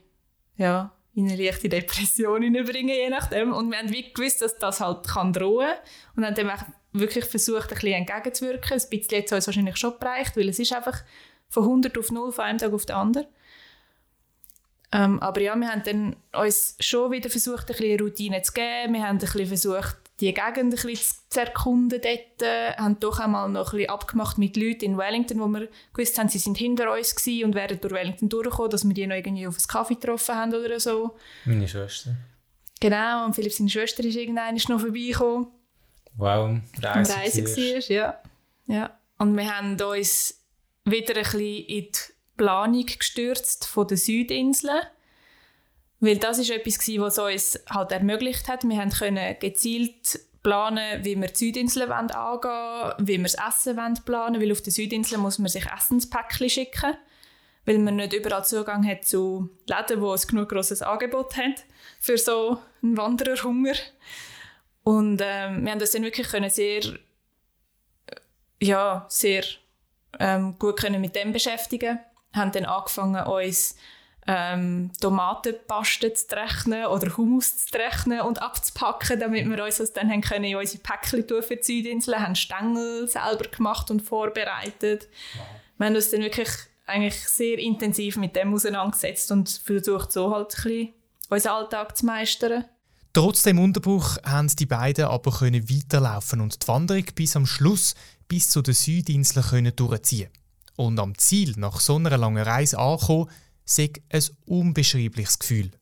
ja, 0.57 0.93
in 1.14 1.29
eine 1.29 1.43
leichte 1.43 1.69
Depression 1.69 2.43
hineinbringen, 2.43 2.95
je 2.95 3.09
nachdem. 3.09 3.53
Und 3.53 3.71
wir 3.71 3.79
haben 3.79 3.91
wie 3.91 4.12
gewusst, 4.12 4.43
dass 4.43 4.59
das 4.59 4.81
halt 4.81 5.07
kann 5.07 5.33
drohen 5.33 5.73
und 6.17 6.25
haben 6.25 6.35
dann 6.35 6.51
wirklich 6.93 7.25
versucht, 7.25 7.71
ein 7.71 7.75
bisschen 7.75 7.93
entgegenzuwirken. 7.95 8.73
Ein 8.73 8.88
bisschen 8.91 9.19
hat 9.19 9.27
es 9.27 9.33
uns 9.33 9.47
wahrscheinlich 9.47 9.77
schon 9.77 9.99
bereicht, 9.99 10.37
weil 10.37 10.49
es 10.49 10.59
ist 10.59 10.73
einfach 10.73 11.03
von 11.49 11.62
100 11.64 11.97
auf 11.97 12.11
0 12.11 12.33
von 12.33 12.45
einem 12.45 12.59
Tag 12.59 12.73
auf 12.73 12.87
den 12.87 12.97
anderen. 12.97 13.27
Ähm, 14.90 15.20
aber 15.20 15.40
ja, 15.40 15.55
wir 15.55 15.68
haben 15.68 15.83
dann 15.85 16.16
uns 16.33 16.77
schon 16.81 17.11
wieder 17.11 17.29
versucht, 17.29 17.70
ein 17.70 17.77
bisschen 17.77 18.01
Routine 18.01 18.40
zu 18.42 18.53
geben. 18.53 18.94
Wir 18.94 19.03
haben 19.03 19.16
ein 19.16 19.18
bisschen 19.18 19.46
versucht, 19.46 19.96
die 20.20 20.33
Gegend 20.33 20.57
ein 20.57 20.70
bisschen 20.70 21.18
zu 21.29 21.40
erkunden 21.40 22.01
dort. 22.01 22.40
Wir 22.40 22.77
haben 22.77 22.98
doch 22.98 23.20
einmal 23.20 23.48
noch 23.51 23.72
ein 23.72 23.79
bisschen 23.79 23.90
abgemacht 23.90 24.38
mit 24.38 24.57
Leuten 24.57 24.85
in 24.85 24.98
Wellington, 24.98 25.40
wo 25.40 25.46
wir 25.48 25.68
gewusst 25.92 26.18
haben, 26.18 26.29
sie 26.29 26.38
sind 26.38 26.57
hinter 26.57 26.92
uns 26.92 27.14
gewesen 27.14 27.44
und 27.44 27.55
wären 27.55 27.81
durch 27.81 27.92
Wellington 27.92 28.29
durchgekommen, 28.29 28.70
dass 28.70 28.87
wir 28.87 28.94
die 28.94 29.07
noch 29.07 29.16
irgendwie 29.16 29.46
auf 29.46 29.57
einen 29.57 29.66
Kaffee 29.68 29.94
getroffen 29.94 30.35
haben 30.35 30.55
oder 30.55 30.81
so. 30.81 31.16
Meine 31.44 31.68
Schwester. 31.68 32.16
Genau, 32.81 33.27
und 33.27 33.35
Philipp 33.35 33.53
seine 33.53 33.68
Schwester 33.68 34.05
ist 34.05 34.16
irgendwann 34.16 34.55
noch 34.55 34.81
vorbeigekommen. 34.81 35.48
Wow, 36.16 36.61
Reise, 36.83 37.14
Reise 37.14 37.44
war. 37.44 37.96
Ja. 37.96 38.20
ja. 38.66 38.98
Und 39.18 39.37
wir 39.37 39.57
haben 39.57 39.81
uns 39.81 40.40
wieder 40.85 41.16
ein 41.16 41.22
bisschen 41.22 41.40
in 41.40 41.85
die 41.85 42.17
Planung 42.38 42.87
gestürzt 42.87 43.66
von 43.66 43.87
den 43.87 43.98
Südinseln. 43.98 44.81
Weil 46.01 46.16
das 46.16 46.38
ist 46.38 46.51
etwas, 46.51 46.79
was 46.96 47.18
uns 47.18 47.61
halt 47.68 47.92
ermöglicht 47.92 48.48
hat. 48.48 48.64
Wir 48.64 48.88
können 48.88 49.37
gezielt 49.40 50.20
planen, 50.42 51.05
wie 51.05 51.20
wir 51.20 51.29
die 51.29 51.37
Südinseln 51.37 51.90
angehen 51.90 52.16
wollen, 52.16 52.94
wie 53.07 53.18
wir 53.18 53.24
das 53.24 53.35
Essen 53.35 53.77
planen 54.05 54.40
weil 54.40 54.53
auf 54.53 54.62
den 54.62 54.72
Südinseln 54.72 55.20
muss 55.20 55.38
man 55.38 55.48
sich 55.48 55.66
Essenspäckchen 55.66 56.48
schicken, 56.48 56.94
weil 57.64 57.79
man 57.79 57.96
nicht 57.96 58.12
überall 58.12 58.44
Zugang 58.44 58.87
hat 58.88 59.05
zu 59.05 59.51
Läden, 59.66 60.01
wo 60.01 60.14
es 60.14 60.27
genug 60.27 60.48
grosses 60.48 60.81
Angebot 60.81 61.37
hat 61.37 61.64
für 62.01 62.16
so 62.16 62.59
einen 62.83 62.96
Wandererhunger. 62.96 63.74
Und 64.85 65.20
ähm, 65.22 65.64
wir 65.64 65.72
haben 65.72 65.81
das 65.81 65.90
dann 65.90 66.03
wirklich 66.03 66.29
können 66.29 66.48
sehr, 66.48 66.83
ja, 68.62 69.05
sehr 69.09 69.44
ähm, 70.18 70.59
gut 70.59 70.81
können 70.81 71.01
mit 71.01 71.14
dem 71.14 71.33
beschäftigen. 71.33 71.98
Haben 72.33 72.53
dann 72.53 72.67
angefangen, 72.67 73.27
uns 73.27 73.77
ähm, 74.29 74.91
Tomatenpaste 75.01 76.12
zu 76.12 76.37
rechnen 76.37 76.87
oder 76.87 77.17
Hummus 77.17 77.64
zu 77.64 77.79
rechnen 77.79 78.21
und 78.21 78.43
abzupacken, 78.43 79.19
damit 79.19 79.49
wir 79.49 79.64
uns 79.64 79.79
das 79.79 79.95
dann 79.95 80.11
haben 80.11 80.21
können 80.21 80.45
in 80.45 80.57
unsere 80.57 80.83
Päckchen 80.83 81.27
tun 81.27 81.43
für 81.43 81.57
die 81.57 81.62
Südinseln, 81.62 82.23
haben 82.23 82.35
Stängel 82.35 83.09
selber 83.09 83.49
gemacht 83.49 83.91
und 83.91 84.03
vorbereitet. 84.03 85.09
Wir 85.79 85.87
haben 85.87 85.97
uns 85.97 86.11
dann 86.11 86.21
wirklich 86.21 86.51
eigentlich 86.87 87.17
sehr 87.29 87.59
intensiv 87.59 88.17
mit 88.19 88.37
dem 88.37 88.53
auseinandergesetzt 88.53 89.33
und 89.33 89.49
versucht 89.49 90.12
so 90.12 90.31
halt 90.35 90.55
ein 90.59 90.62
bisschen 90.62 90.95
unseren 91.31 91.53
Alltag 91.53 91.97
zu 91.97 92.07
meistern. 92.07 92.64
Trotz 93.14 93.43
dem 93.43 93.59
Unterbruch 93.59 94.19
haben 94.25 94.49
die 94.49 94.67
beiden 94.67 95.07
aber 95.07 95.31
können 95.31 95.69
weiterlaufen 95.71 96.43
und 96.43 96.62
die 96.62 96.69
Wanderung 96.69 97.05
bis 97.14 97.35
am 97.35 97.47
Schluss 97.47 97.95
bis 98.29 98.51
zu 98.51 98.61
den 98.61 98.75
Südinseln 98.75 99.45
können 99.47 99.75
durchziehen. 99.75 100.29
Und 100.79 101.01
am 101.01 101.19
Ziel 101.19 101.55
nach 101.57 101.81
so 101.81 101.97
einer 101.97 102.17
langen 102.17 102.45
Reise 102.45 102.79
ankommen, 102.79 103.29
sei 103.64 103.91
ein 104.11 104.23
unbeschreibliches 104.47 105.41
Gefühl. 105.41 105.73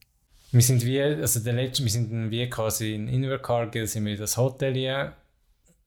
Wir 0.51 0.61
sind 0.63 0.83
wie, 0.83 0.99
also 0.99 1.39
der 1.39 1.53
letzte, 1.53 1.83
wir 1.83 1.91
sind 1.91 2.31
wie 2.31 2.49
quasi 2.49 2.95
in 2.95 3.07
Invercargill, 3.07 3.85
sind 3.85 4.05
wir 4.05 4.13
in 4.13 4.19
das 4.19 4.37
Hotel 4.37 5.13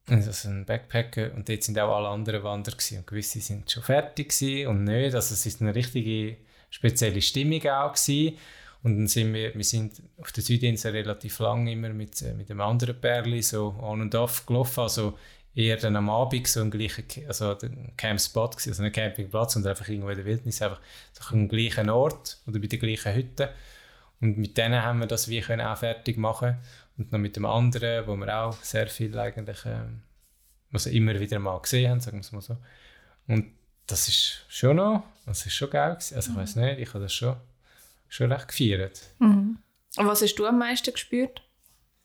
also 0.06 0.48
ein 0.48 0.64
Backpacker 0.64 1.32
und 1.34 1.48
dort 1.48 1.62
sind 1.64 1.78
auch 1.78 1.96
alle 1.96 2.08
anderen 2.08 2.44
Wanderer 2.44 2.76
gewesen. 2.76 2.98
und 2.98 3.06
gewisse 3.06 3.40
sind 3.40 3.68
schon 3.68 3.82
fertig 3.82 4.32
und 4.66 4.84
nicht, 4.84 5.14
also 5.14 5.34
es 5.34 5.44
ist 5.44 5.60
eine 5.60 5.74
richtige 5.74 6.36
spezielle 6.70 7.20
Stimmung 7.20 7.66
auch 7.66 7.92
gewesen. 7.92 8.36
und 8.84 8.96
dann 8.96 9.06
sind 9.08 9.34
wir, 9.34 9.52
wir 9.54 9.64
sind 9.64 10.02
auf 10.18 10.30
der 10.32 10.44
Südinsel 10.44 10.92
relativ 10.92 11.40
lang 11.40 11.66
immer 11.66 11.90
mit, 11.90 12.22
äh, 12.22 12.34
mit 12.34 12.48
einem 12.48 12.60
anderen 12.60 13.00
Pärli 13.00 13.42
so 13.42 13.74
on 13.80 14.00
und 14.00 14.14
off 14.14 14.46
gelaufen, 14.46 14.80
also 14.80 15.18
eher 15.54 15.76
dann 15.76 15.96
am 15.96 16.10
Abend 16.10 16.46
so 16.46 16.60
ein 16.60 16.70
gleicher 16.70 17.02
also 17.26 17.56
Campspot 17.96 18.52
gewesen, 18.52 18.70
also 18.70 18.82
ein 18.82 18.92
Campingplatz 18.92 19.56
und 19.56 19.66
einfach 19.66 19.88
irgendwo 19.88 20.10
in 20.10 20.16
der 20.16 20.24
Wildnis 20.24 20.62
einfach 20.62 20.80
so 21.12 21.34
am 21.34 21.48
gleichen 21.48 21.90
Ort 21.90 22.38
oder 22.46 22.58
bei 22.58 22.66
der 22.66 22.78
gleichen 22.78 23.14
Hütte 23.14 23.52
und 24.20 24.38
mit 24.38 24.56
denen 24.56 24.82
haben 24.82 25.00
wir 25.00 25.06
das 25.06 25.28
wie 25.28 25.40
können 25.40 25.66
auch 25.66 25.78
fertig 25.78 26.16
machen 26.16 26.58
und 26.98 27.10
noch 27.10 27.18
mit 27.18 27.36
dem 27.36 27.46
anderen, 27.46 28.06
wo 28.06 28.16
wir 28.16 28.36
auch 28.36 28.62
sehr 28.62 28.86
viel 28.86 29.18
eigentlich 29.18 29.58
ähm, 29.66 30.02
also 30.72 30.88
immer 30.90 31.18
wieder 31.18 31.38
mal 31.40 31.58
gesehen 31.60 31.90
haben, 31.90 32.00
sagen 32.00 32.18
wir 32.18 32.22
es 32.22 32.32
mal 32.32 32.42
so 32.42 32.56
und 33.26 33.52
das 33.86 34.06
ist 34.06 34.44
schon 34.48 34.76
noch, 34.76 35.02
das 35.26 35.44
ist 35.46 35.54
schon 35.54 35.70
geil 35.70 35.94
gewesen. 35.94 36.14
also 36.14 36.30
ich 36.30 36.36
weiß 36.36 36.56
nicht, 36.56 36.78
ich 36.78 36.88
habe 36.90 37.00
das 37.00 37.12
schon 37.12 37.36
schon 38.08 38.32
recht 38.32 38.48
gefeiert. 38.48 39.00
Mhm. 39.18 39.58
Und 39.96 40.06
was 40.06 40.22
hast 40.22 40.34
du 40.34 40.46
am 40.46 40.58
meisten 40.58 40.92
gespürt 40.92 41.42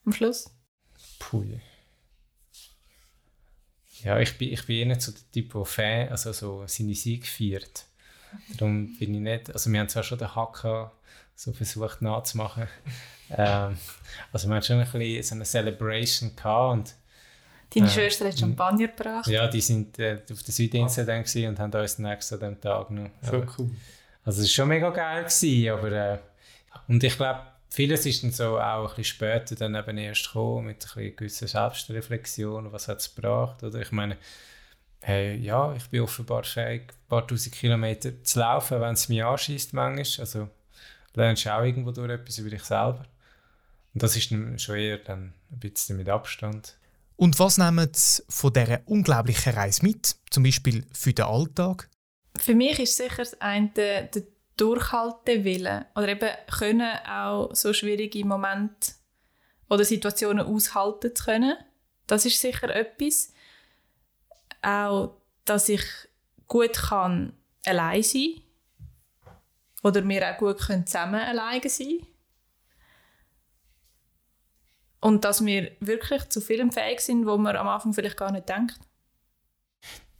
am 0.06 0.14
Schluss? 0.14 0.52
Puh 1.20 1.44
ja, 4.06 4.20
ich 4.20 4.38
bin, 4.38 4.54
ich 4.54 4.66
bin 4.66 4.76
eh 4.76 4.86
nicht 4.86 5.02
so 5.02 5.12
der 5.12 5.22
Typ, 5.34 5.52
der 5.52 5.66
Fan, 5.66 6.10
also 6.10 6.32
so 6.32 6.64
seine 6.68 6.94
Siege 6.94 7.26
feiert. 7.26 7.86
Darum 8.58 8.96
bin 8.98 9.16
ich 9.16 9.20
nicht, 9.20 9.52
also 9.52 9.72
wir 9.72 9.80
haben 9.80 9.90
zwar 9.90 10.04
schon 10.04 10.20
den 10.20 10.34
Hacker 10.36 10.92
so 11.34 11.52
versucht 11.54 12.04
nachzumachen. 12.04 12.68
ähm, 13.32 13.78
also 14.32 14.48
wir 14.48 14.56
haben 14.56 14.62
schon 14.62 14.80
ein 14.80 14.92
bisschen 14.92 15.24
so 15.24 15.36
eine 15.36 15.46
Celebration 15.46 16.36
gehabt 16.36 16.74
und 16.74 16.96
Deine 17.74 17.88
äh, 17.88 17.90
Schwester 17.90 18.28
hat 18.28 18.40
Champagner 18.40 18.88
gebracht. 18.88 19.28
Ja, 19.28 19.48
die 19.48 19.60
sind 19.60 19.98
äh, 19.98 20.22
auf 20.32 20.44
der 20.44 20.54
Südinsel 20.54 21.04
dann 21.04 21.24
und 21.24 21.60
haben 21.60 21.74
uns 21.74 21.96
den 21.96 22.06
nächsten 22.06 22.44
an 22.44 22.62
Tag 22.62 22.92
noch. 22.92 23.10
So 23.24 23.44
cool. 23.58 23.72
Also 24.24 24.42
es 24.42 24.48
war 24.48 24.54
schon 24.54 24.68
mega 24.70 24.92
geil, 24.92 25.24
gewesen, 25.24 25.70
aber 25.70 25.92
äh, 25.92 26.20
und 26.88 27.04
ich 27.04 27.18
glaube, 27.18 27.42
vieles 27.76 28.06
ist 28.06 28.24
dann 28.24 28.32
so 28.32 28.58
auch 28.58 28.84
ein 28.84 28.88
bisschen 28.88 29.04
später 29.04 29.56
dann 29.56 29.76
eben 29.76 29.98
erst 29.98 30.28
gekommen, 30.28 30.68
mit 30.68 30.86
einer 30.96 31.10
gewissen 31.10 31.48
Selbstreflexion, 31.48 32.72
was 32.72 32.88
hat 32.88 33.00
es 33.00 33.14
gebracht, 33.14 33.62
oder? 33.64 33.82
Ich 33.82 33.92
meine, 33.92 34.18
hey, 35.02 35.36
ja, 35.36 35.74
ich 35.76 35.86
bin 35.90 36.02
offenbar 36.02 36.46
fähig, 36.46 36.94
ein 36.94 37.08
paar 37.10 37.28
tausend 37.28 37.54
Kilometer 37.54 38.24
zu 38.24 38.40
laufen, 38.40 38.80
wenn 38.80 38.94
es 38.94 39.10
mich 39.10 39.24
anschießt 39.24 39.74
manchmal, 39.74 40.26
also 40.26 40.50
lernst 41.16 41.46
du 41.46 41.54
auch 41.54 41.64
irgendwo 41.64 41.92
durch 41.92 42.12
etwas 42.12 42.38
über 42.38 42.50
dich 42.50 42.64
selber. 42.64 43.06
Und 43.94 44.04
das 44.04 44.16
ist 44.16 44.32
dann 44.32 44.58
schon 44.58 44.76
eher 44.76 44.98
dann 44.98 45.34
ein 45.52 45.60
bisschen 45.60 45.98
mit 45.98 46.08
Abstand. 46.08 46.78
Und 47.18 47.40
was 47.40 47.58
nehmen 47.58 47.90
Sie 47.94 48.24
von 48.30 48.54
dieser 48.54 48.82
unglaublichen 48.86 49.54
Reise 49.54 49.84
mit, 49.84 50.16
zum 50.30 50.44
Beispiel 50.44 50.86
für 50.94 51.14
den 51.14 51.26
Alltag? 51.26 51.90
Für 52.38 52.56
mich 52.56 52.80
ist 52.80 52.98
sicher 52.98 53.18
das 53.18 53.40
eine 53.40 53.70
der 53.70 54.10
Durchhaltewillen 54.58 55.86
oder 55.96 56.08
eben 56.08 56.30
können 56.58 56.98
auch 57.08 57.54
so 57.54 57.74
schwierige 57.74 58.26
Momente 58.26 58.94
oder 59.70 59.84
Situationen 59.84 60.46
aushalten 60.46 61.16
zu 61.16 61.26
können. 61.26 61.58
Das 62.08 62.26
ist 62.26 62.40
sicher 62.40 62.74
etwas. 62.74 63.34
Auch, 64.62 65.18
dass 65.44 65.70
ich 65.70 65.84
gut 66.48 66.74
kann 66.74 67.34
allein 67.66 68.04
sein 68.04 68.42
oder 69.84 70.08
wir 70.08 70.32
auch 70.32 70.38
gut 70.38 70.60
können 70.60 70.88
zusammen 70.88 71.22
alleine 71.22 71.70
sein 71.70 72.00
und 75.06 75.24
dass 75.24 75.46
wir 75.46 75.72
wirklich 75.82 76.30
zu 76.30 76.42
vielem 76.42 76.72
fähig 76.72 77.00
sind, 77.00 77.28
wo 77.28 77.38
man 77.38 77.56
am 77.56 77.68
Anfang 77.68 77.94
vielleicht 77.94 78.18
gar 78.18 78.32
nicht 78.32 78.50
denkt. 78.50 78.80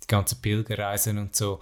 Die 0.04 0.08
ganzen 0.08 0.40
Pilgerreisen 0.40 1.18
und 1.18 1.36
so, 1.36 1.60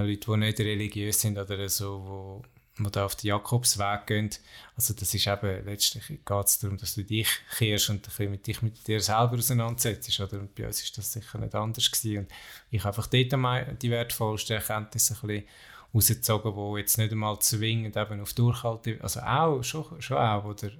Leute, 0.00 0.30
die 0.30 0.36
nicht 0.36 0.60
religiös 0.60 1.20
sind 1.20 1.38
oder 1.38 1.68
so, 1.68 2.02
wo, 2.04 2.42
wo 2.78 2.90
da 2.90 3.04
auf 3.04 3.16
den 3.16 3.28
Jakobsweg 3.28 4.06
gehen. 4.06 4.30
Also 4.76 4.94
das 4.94 5.12
ist 5.12 5.26
eben, 5.26 5.64
letztlich 5.64 6.06
geht 6.06 6.46
es 6.46 6.58
darum, 6.58 6.76
dass 6.78 6.94
du 6.94 7.04
dich 7.04 7.28
kehrst 7.56 7.90
und 7.90 8.08
ein 8.18 8.30
mit 8.30 8.46
dich 8.46 8.62
mit 8.62 8.86
dir 8.86 9.00
selber 9.00 9.34
auseinandersetzt. 9.34 10.20
Oder? 10.20 10.40
Und 10.40 10.54
bei 10.54 10.66
uns 10.66 10.82
ist 10.82 10.96
das 10.96 11.12
sicher 11.12 11.38
nicht 11.38 11.54
anders 11.54 11.90
gewesen. 11.90 12.18
Und 12.20 12.32
ich 12.70 12.84
habe 12.84 12.96
einfach 12.96 13.06
dort 13.06 13.82
die 13.82 13.90
wertvollsten 13.90 14.56
Erkenntnisse 14.56 15.14
ein 15.14 15.26
bisschen 15.26 15.48
rausgezogen, 15.94 16.54
die 16.54 16.80
jetzt 16.80 16.98
nicht 16.98 17.12
einmal 17.12 17.38
zwingend 17.40 17.96
eben 17.96 18.20
auf 18.20 18.32
Durchhalten, 18.32 19.00
also 19.02 19.20
auch, 19.20 19.62
schon, 19.62 20.00
schon 20.00 20.16
auch, 20.16 20.44
oder 20.44 20.70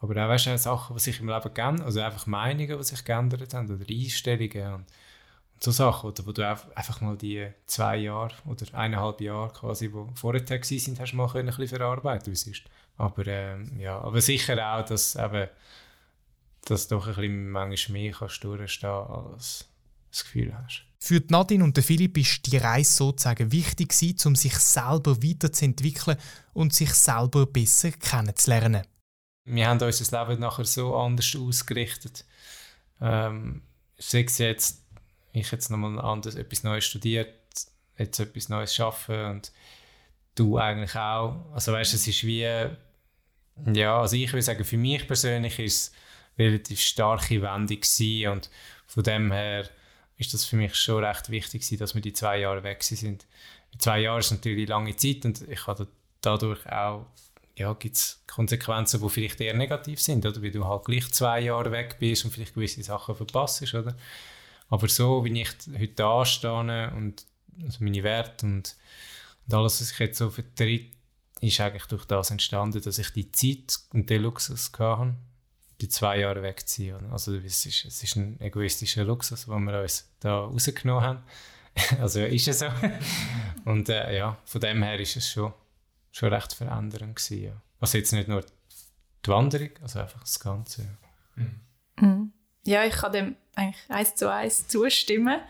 aber 0.00 0.24
auch 0.24 0.28
weißt 0.28 0.46
du, 0.46 0.58
Sachen, 0.58 0.96
die 0.96 1.02
sich 1.02 1.20
im 1.20 1.28
Leben 1.28 1.54
geändert 1.54 1.86
also 1.86 2.00
einfach 2.00 2.26
Meinungen, 2.26 2.78
die 2.78 2.84
sich 2.84 3.04
geändert 3.04 3.52
haben 3.54 3.70
oder 3.70 3.84
Einstellungen 3.88 4.74
und 4.74 4.86
so 5.60 5.70
Sachen, 5.70 6.10
oder 6.10 6.26
wo 6.26 6.32
du 6.32 6.46
einfach 6.46 7.00
mal 7.00 7.16
die 7.16 7.48
zwei 7.66 7.96
Jahre 7.96 8.34
oder 8.46 8.66
eineinhalb 8.74 9.20
Jahre 9.20 9.52
quasi, 9.52 9.92
wo 9.92 10.08
vorher 10.14 10.44
sind, 10.62 11.00
hast 11.00 11.12
du 11.12 11.16
mal 11.16 11.28
können, 11.28 11.48
ein 11.48 11.56
bisschen 11.56 11.78
verarbeiten 11.78 12.34
können. 12.34 12.56
Aber, 12.96 13.26
ähm, 13.26 13.78
ja, 13.78 13.98
aber 13.98 14.20
sicher 14.20 14.74
auch, 14.74 14.84
dass 14.84 15.16
eben, 15.16 15.48
dass 16.64 16.88
doch 16.88 17.06
ein 17.06 17.14
bisschen 17.14 17.50
manchmal 17.50 18.00
mehr 18.00 18.12
kannst 18.12 18.44
durchstehen 18.44 18.90
als 18.90 19.68
das 20.10 20.24
Gefühl 20.24 20.56
hast. 20.56 20.84
Für 21.00 21.22
Nadine 21.28 21.62
und 21.62 21.78
Philipp 21.78 22.18
ist 22.18 22.50
die 22.50 22.56
Reise 22.56 22.92
sozusagen 22.92 23.52
wichtig 23.52 23.94
um 24.24 24.34
sich 24.34 24.56
selber 24.58 25.22
weiterzuentwickeln 25.22 26.18
und 26.54 26.74
sich 26.74 26.92
selber 26.92 27.46
besser 27.46 27.92
kennenzulernen. 27.92 28.82
Wir 29.44 29.68
haben 29.68 29.80
unser 29.80 30.26
Leben 30.26 30.40
nachher 30.40 30.64
so 30.64 30.96
anders 30.96 31.36
ausgerichtet. 31.36 32.24
Ähm, 33.00 33.62
sei 33.96 34.24
es 34.24 34.38
jetzt, 34.38 34.84
ich 35.40 35.50
jetzt 35.50 35.70
nochmal 35.70 35.98
anders, 36.00 36.34
etwas 36.34 36.64
Neues 36.64 36.84
studiert, 36.84 37.34
jetzt 37.96 38.20
etwas 38.20 38.48
Neues 38.48 38.74
schaffen 38.74 39.24
und 39.26 39.52
du 40.34 40.58
eigentlich 40.58 40.94
auch. 40.94 41.36
Also 41.52 41.72
weißt 41.72 41.92
du, 41.92 41.96
es 41.96 42.06
ist 42.06 42.24
wie, 42.24 42.42
ja, 43.72 44.00
also 44.00 44.16
ich 44.16 44.32
würde 44.32 44.42
sagen, 44.42 44.64
für 44.64 44.76
mich 44.76 45.06
persönlich 45.06 45.58
ist 45.58 45.74
es 45.74 45.92
relativ 46.38 46.80
starke 46.80 47.42
Wendung 47.42 47.80
gewesen 47.80 48.32
und 48.32 48.50
von 48.86 49.02
dem 49.02 49.32
her 49.32 49.68
ist 50.16 50.34
das 50.34 50.44
für 50.44 50.56
mich 50.56 50.74
schon 50.74 51.04
recht 51.04 51.30
wichtig 51.30 51.62
gewesen, 51.62 51.78
dass 51.78 51.94
wir 51.94 52.02
die 52.02 52.12
zwei 52.12 52.38
Jahre 52.38 52.62
weg 52.62 52.82
sind. 52.82 53.26
Zwei 53.78 54.00
Jahre 54.00 54.20
ist 54.20 54.30
natürlich 54.30 54.68
lange 54.68 54.96
Zeit 54.96 55.24
und 55.24 55.48
ich 55.48 55.66
habe 55.66 55.86
dadurch 56.20 56.66
auch 56.66 57.06
ja, 57.58 57.72
gibt 57.74 57.96
es 57.96 58.22
Konsequenzen, 58.26 59.00
die 59.00 59.08
vielleicht 59.08 59.40
eher 59.40 59.54
negativ 59.54 60.00
sind, 60.00 60.24
oder? 60.24 60.40
Weil 60.42 60.52
du 60.52 60.64
halt 60.64 60.84
gleich 60.84 61.10
zwei 61.12 61.40
Jahre 61.40 61.72
weg 61.72 61.96
bist 61.98 62.24
und 62.24 62.30
vielleicht 62.30 62.54
gewisse 62.54 62.82
Sachen 62.82 63.16
verpasst, 63.16 63.74
oder? 63.74 63.96
Aber 64.68 64.88
so, 64.88 65.24
wie 65.24 65.40
ich 65.40 65.50
heute 65.72 65.94
da 65.94 66.24
stehe 66.24 66.92
und 66.94 67.26
also 67.62 67.82
meine 67.82 68.02
Werte 68.02 68.46
und, 68.46 68.76
und 69.46 69.54
alles, 69.54 69.80
was 69.80 69.92
ich 69.92 69.98
jetzt 69.98 70.18
so 70.18 70.30
vertrete, 70.30 70.94
ist 71.40 71.60
eigentlich 71.60 71.86
durch 71.86 72.04
das 72.04 72.30
entstanden, 72.30 72.82
dass 72.82 72.98
ich 72.98 73.10
die 73.10 73.30
Zeit 73.32 73.78
und 73.92 74.10
den 74.10 74.22
Luxus 74.22 74.70
hatte, 74.78 75.14
die 75.80 75.88
zwei 75.88 76.18
Jahre 76.18 76.42
wegzuziehen. 76.42 77.10
Also 77.10 77.34
es 77.36 77.64
ist, 77.64 77.84
es 77.84 78.02
ist 78.02 78.16
ein 78.16 78.40
egoistischer 78.40 79.04
Luxus, 79.04 79.46
den 79.46 79.64
wir 79.64 79.80
uns 79.80 80.10
da 80.20 80.40
rausgenommen 80.40 81.04
haben. 81.04 81.22
also 82.00 82.20
ist 82.20 82.48
es 82.48 82.58
so. 82.58 82.66
und 83.64 83.88
äh, 83.88 84.16
ja, 84.16 84.36
von 84.44 84.60
dem 84.60 84.82
her 84.82 84.98
ist 84.98 85.16
es 85.16 85.30
schon 85.30 85.52
schon 86.18 86.32
recht 86.32 86.52
verändernd 86.52 87.16
gewesen, 87.16 87.44
ja. 87.44 87.62
Also 87.80 87.98
jetzt 87.98 88.12
nicht 88.12 88.28
nur 88.28 88.44
die 89.24 89.30
Wanderung, 89.30 89.70
also 89.82 90.00
einfach 90.00 90.20
das 90.20 90.40
Ganze. 90.40 90.98
Ja, 91.36 92.06
mhm. 92.06 92.32
Ja 92.68 92.84
ich 92.84 92.94
kann 92.94 93.12
dem 93.12 93.36
eigentlich 93.54 93.82
eins 93.88 94.14
zu 94.14 94.30
eins 94.30 94.68
zustimmen. 94.68 95.40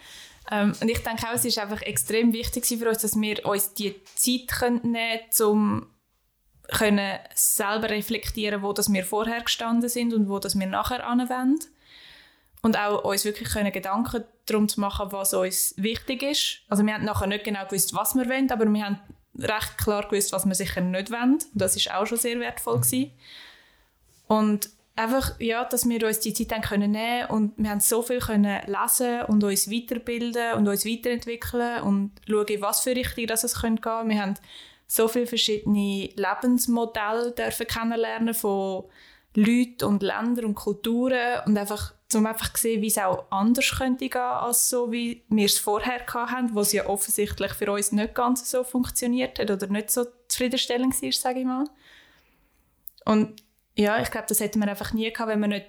Ähm, 0.51 0.73
und 0.81 0.89
ich 0.89 1.03
denke 1.03 1.27
auch, 1.29 1.35
es 1.35 1.45
ist 1.45 1.59
einfach 1.59 1.83
extrem 1.83 2.33
wichtig 2.33 2.67
für 2.67 2.89
uns, 2.89 2.99
dass 2.99 3.21
wir 3.21 3.45
uns 3.45 3.75
die 3.75 3.95
Zeit 4.15 4.49
können 4.49 4.93
nehmen 4.93 5.21
können, 6.71 7.11
um 7.11 7.29
selber 7.35 7.91
reflektieren, 7.91 8.63
wo 8.63 8.73
das 8.73 8.93
wir 8.93 9.05
vorher 9.05 9.43
gestanden 9.43 9.89
sind 9.89 10.15
und 10.15 10.29
wo 10.29 10.39
das 10.39 10.59
wir 10.59 10.67
nachher 10.67 11.07
anwenden. 11.07 11.65
Und 12.61 12.77
auch 12.79 13.05
uns 13.05 13.25
wirklich 13.25 13.51
können 13.51 13.73
Gedanken 13.73 14.25
darum 14.47 14.69
zu 14.69 14.81
machen, 14.81 15.13
was 15.13 15.33
uns 15.33 15.75
wichtig 15.77 16.23
ist. 16.23 16.61
Also 16.69 16.85
wir 16.85 16.95
haben 16.95 17.05
nachher 17.05 17.27
nicht 17.27 17.45
genau 17.45 17.65
gewusst, 17.67 17.95
was 17.95 18.15
wir 18.15 18.29
wollen, 18.29 18.51
aber 18.51 18.67
wir 18.67 18.85
haben 18.85 19.01
recht 19.39 19.79
klar 19.79 20.09
gewusst, 20.09 20.33
was 20.33 20.45
wir 20.45 20.55
sicher 20.55 20.81
nicht 20.81 21.11
wollen. 21.11 21.39
Das 21.55 21.77
ist 21.77 21.93
auch 21.93 22.07
schon 22.07 22.19
sehr 22.19 22.41
wertvoll 22.41 22.81
gewesen. 22.81 23.13
Und 24.27 24.71
einfach, 24.99 25.39
ja, 25.39 25.65
dass 25.65 25.89
wir 25.89 26.07
uns 26.07 26.21
die 26.21 26.35
Zeit 26.35 26.51
dann 26.51 26.61
können 26.61 26.91
nehmen 26.91 27.31
und 27.31 27.53
wir 27.57 27.71
haben 27.71 27.81
so 27.81 28.03
viel 28.03 28.19
können 28.19 28.61
lesen 28.67 29.23
und 29.29 29.45
uns 29.45 29.71
weiterbilden 29.71 30.55
und 30.55 30.69
uns 30.69 30.85
weiterentwickeln 30.85 31.83
und 31.83 32.13
schauen, 32.29 32.61
was 32.61 32.81
für 32.81 32.97
Richtung 32.97 33.27
das 33.27 33.45
es 33.45 33.61
gehen 33.61 33.81
könnte. 33.81 34.09
Wir 34.09 34.23
haben 34.23 34.35
so 34.87 35.07
viele 35.09 35.27
verschiedene 35.27 36.11
Lebensmodelle 36.15 37.33
dürfen 37.33 37.67
kennenlernen 37.67 38.35
von 38.35 38.85
Leuten 39.35 39.85
und 39.85 40.03
Ländern 40.03 40.47
und 40.47 40.55
Kulturen 40.55 41.41
und 41.47 41.57
einfach 41.57 41.93
um 42.15 42.25
einfach 42.25 42.55
zu 42.55 42.63
sehen, 42.63 42.81
wie 42.81 42.87
es 42.87 42.97
auch 42.97 43.27
anders 43.31 43.71
könnte 43.77 44.09
gehen, 44.09 44.21
als 44.21 44.71
so, 44.71 44.91
wie 44.91 45.23
wir 45.29 45.45
es 45.45 45.59
vorher 45.59 46.07
hatten, 46.07 46.55
wo 46.55 46.61
es 46.61 46.73
ja 46.73 46.87
offensichtlich 46.87 47.53
für 47.53 47.71
uns 47.71 47.93
nicht 47.93 48.15
ganz 48.15 48.51
so 48.51 48.65
funktioniert 48.65 49.39
hat 49.39 49.51
oder 49.51 49.67
nicht 49.67 49.91
so 49.91 50.07
zufriedenstellend 50.27 51.01
war, 51.03 51.13
sage 51.13 51.41
ich 51.41 51.45
mal. 51.45 51.69
Und 53.05 53.43
ja, 53.79 54.03
ich 54.03 54.11
glaube, 54.11 54.27
das 54.29 54.41
hätten 54.41 54.59
wir 54.59 54.69
einfach 54.69 54.93
nie 54.93 55.11
gehabt, 55.13 55.31
wenn 55.31 55.41
wir 55.41 55.47
nicht 55.47 55.67